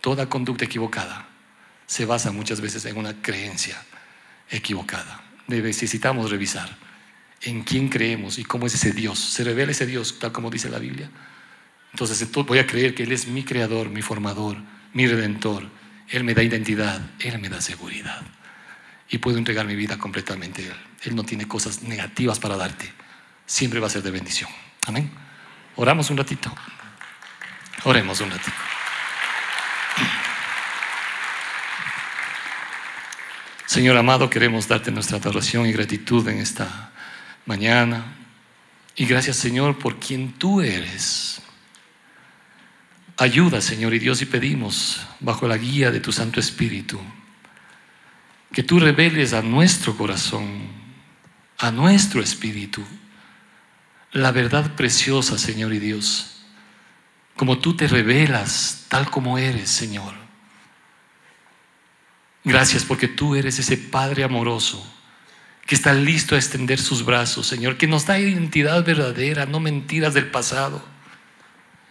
[0.00, 1.28] Toda conducta equivocada
[1.86, 3.80] se basa muchas veces en una creencia
[4.50, 5.22] equivocada.
[5.46, 6.68] Necesitamos revisar
[7.42, 9.20] en quién creemos y cómo es ese Dios.
[9.20, 11.08] Se revela ese Dios, tal como dice la Biblia.
[11.96, 14.58] Entonces voy a creer que Él es mi creador, mi formador,
[14.92, 15.66] mi redentor.
[16.10, 18.20] Él me da identidad, Él me da seguridad
[19.08, 20.76] y puedo entregar mi vida completamente a Él.
[21.04, 22.92] Él no tiene cosas negativas para darte.
[23.46, 24.50] Siempre va a ser de bendición.
[24.84, 25.10] Amén.
[25.76, 26.54] Oramos un ratito.
[27.84, 28.52] Oremos un ratito.
[33.64, 36.92] Señor amado, queremos darte nuestra adoración y gratitud en esta
[37.46, 38.18] mañana.
[38.96, 41.40] Y gracias Señor por quien tú eres.
[43.18, 47.00] Ayuda Señor y Dios y pedimos bajo la guía de tu Santo Espíritu
[48.52, 50.46] que tú reveles a nuestro corazón,
[51.58, 52.82] a nuestro espíritu,
[54.12, 56.42] la verdad preciosa, Señor y Dios,
[57.36, 60.14] como tú te revelas tal como eres, Señor.
[62.44, 64.82] Gracias porque tú eres ese Padre amoroso
[65.66, 70.14] que está listo a extender sus brazos, Señor, que nos da identidad verdadera, no mentiras
[70.14, 70.82] del pasado.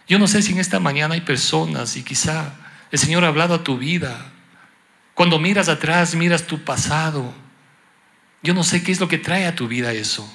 [0.08, 2.54] Yo no sé si en esta mañana hay personas y quizá
[2.90, 4.32] el Señor ha hablado a tu vida.
[5.14, 7.34] Cuando miras atrás, miras tu pasado.
[8.42, 10.30] Yo no sé qué es lo que trae a tu vida eso.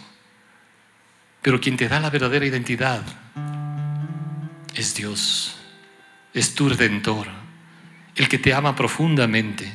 [1.42, 3.02] Pero quien te da la verdadera identidad
[4.76, 5.56] es Dios.
[6.34, 7.28] Es tu redentor.
[8.16, 9.72] El que te ama profundamente.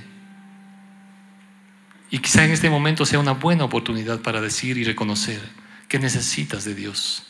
[2.10, 5.40] Y quizá en este momento sea una buena oportunidad para decir y reconocer
[5.88, 7.26] que necesitas de Dios.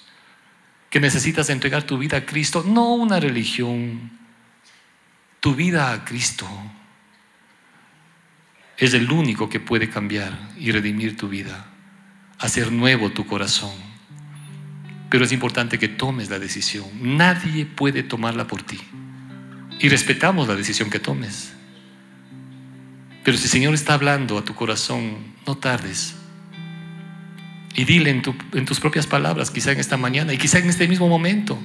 [0.90, 4.10] Que necesitas entregar tu vida a Cristo, no una religión,
[5.40, 6.48] tu vida a Cristo.
[8.76, 11.66] Es el único que puede cambiar y redimir tu vida,
[12.38, 13.72] hacer nuevo tu corazón.
[15.08, 16.86] Pero es importante que tomes la decisión.
[17.00, 18.80] Nadie puede tomarla por ti.
[19.78, 21.52] Y respetamos la decisión que tomes.
[23.22, 26.15] Pero si el Señor está hablando a tu corazón, no tardes.
[27.76, 31.08] Y dile en, tus propias palabras, quizá en esta mañana y quizá en este mismo
[31.08, 31.58] momento.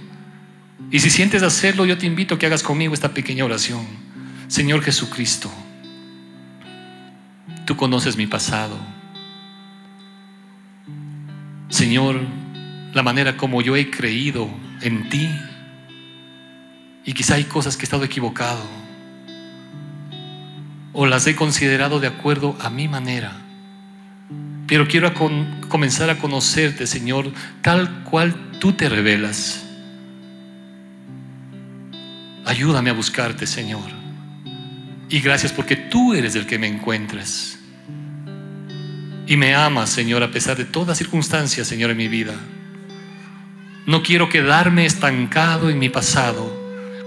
[0.92, 3.88] Y si sientes hacerlo, yo te invito a que hagas conmigo esta pequeña oración.
[4.50, 5.50] Señor Jesucristo,
[7.66, 8.78] tú conoces mi pasado.
[11.70, 12.20] Señor,
[12.94, 14.50] la manera como yo he creído
[14.82, 15.30] en ti.
[17.06, 18.64] Y quizá hay cosas que he estado equivocado.
[20.92, 23.41] O las he considerado de acuerdo a mi manera.
[24.72, 25.14] Pero quiero
[25.68, 27.30] comenzar a conocerte, Señor,
[27.62, 29.66] tal cual tú te revelas.
[32.46, 33.84] Ayúdame a buscarte, Señor.
[35.10, 37.60] Y gracias porque tú eres el que me encuentras.
[39.28, 42.36] Y me amas, Señor, a pesar de todas circunstancias, Señor, en mi vida.
[43.86, 46.50] No quiero quedarme estancado en mi pasado.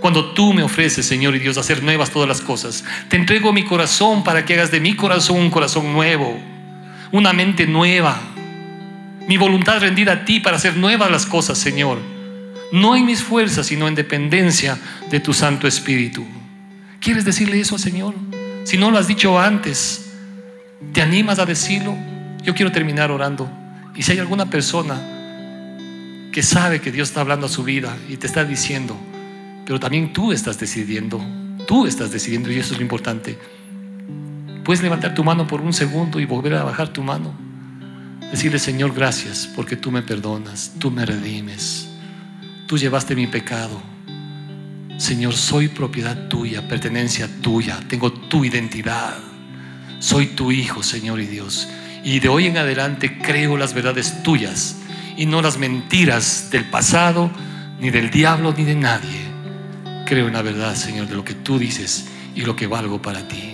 [0.03, 3.65] Cuando tú me ofreces, Señor y Dios, hacer nuevas todas las cosas, te entrego mi
[3.65, 6.53] corazón para que hagas de mi corazón un corazón nuevo,
[7.15, 8.21] una mente nueva,
[9.29, 11.99] mi voluntad rendida a ti para hacer nuevas las cosas, Señor.
[12.73, 14.77] No en mis fuerzas, sino en dependencia
[15.11, 16.27] de tu Santo Espíritu.
[16.99, 18.15] ¿Quieres decirle eso al Señor?
[18.65, 20.11] Si no lo has dicho antes,
[20.93, 21.97] ¿te animas a decirlo?
[22.43, 23.49] Yo quiero terminar orando.
[23.95, 25.01] Y si hay alguna persona
[26.33, 28.99] que sabe que Dios está hablando a su vida y te está diciendo,
[29.65, 31.25] pero también tú estás decidiendo,
[31.69, 33.39] tú estás decidiendo y eso es lo importante.
[34.65, 37.35] Puedes levantar tu mano por un segundo y volver a bajar tu mano.
[38.31, 41.89] Decirle, Señor, gracias porque tú me perdonas, tú me redimes,
[42.67, 43.81] tú llevaste mi pecado.
[44.97, 49.19] Señor, soy propiedad tuya, pertenencia tuya, tengo tu identidad.
[49.99, 51.69] Soy tu hijo, Señor y Dios.
[52.03, 54.77] Y de hoy en adelante creo las verdades tuyas
[55.17, 57.31] y no las mentiras del pasado,
[57.81, 59.21] ni del diablo, ni de nadie.
[60.07, 63.29] Creo en la verdad, Señor, de lo que tú dices y lo que valgo para
[63.29, 63.54] ti.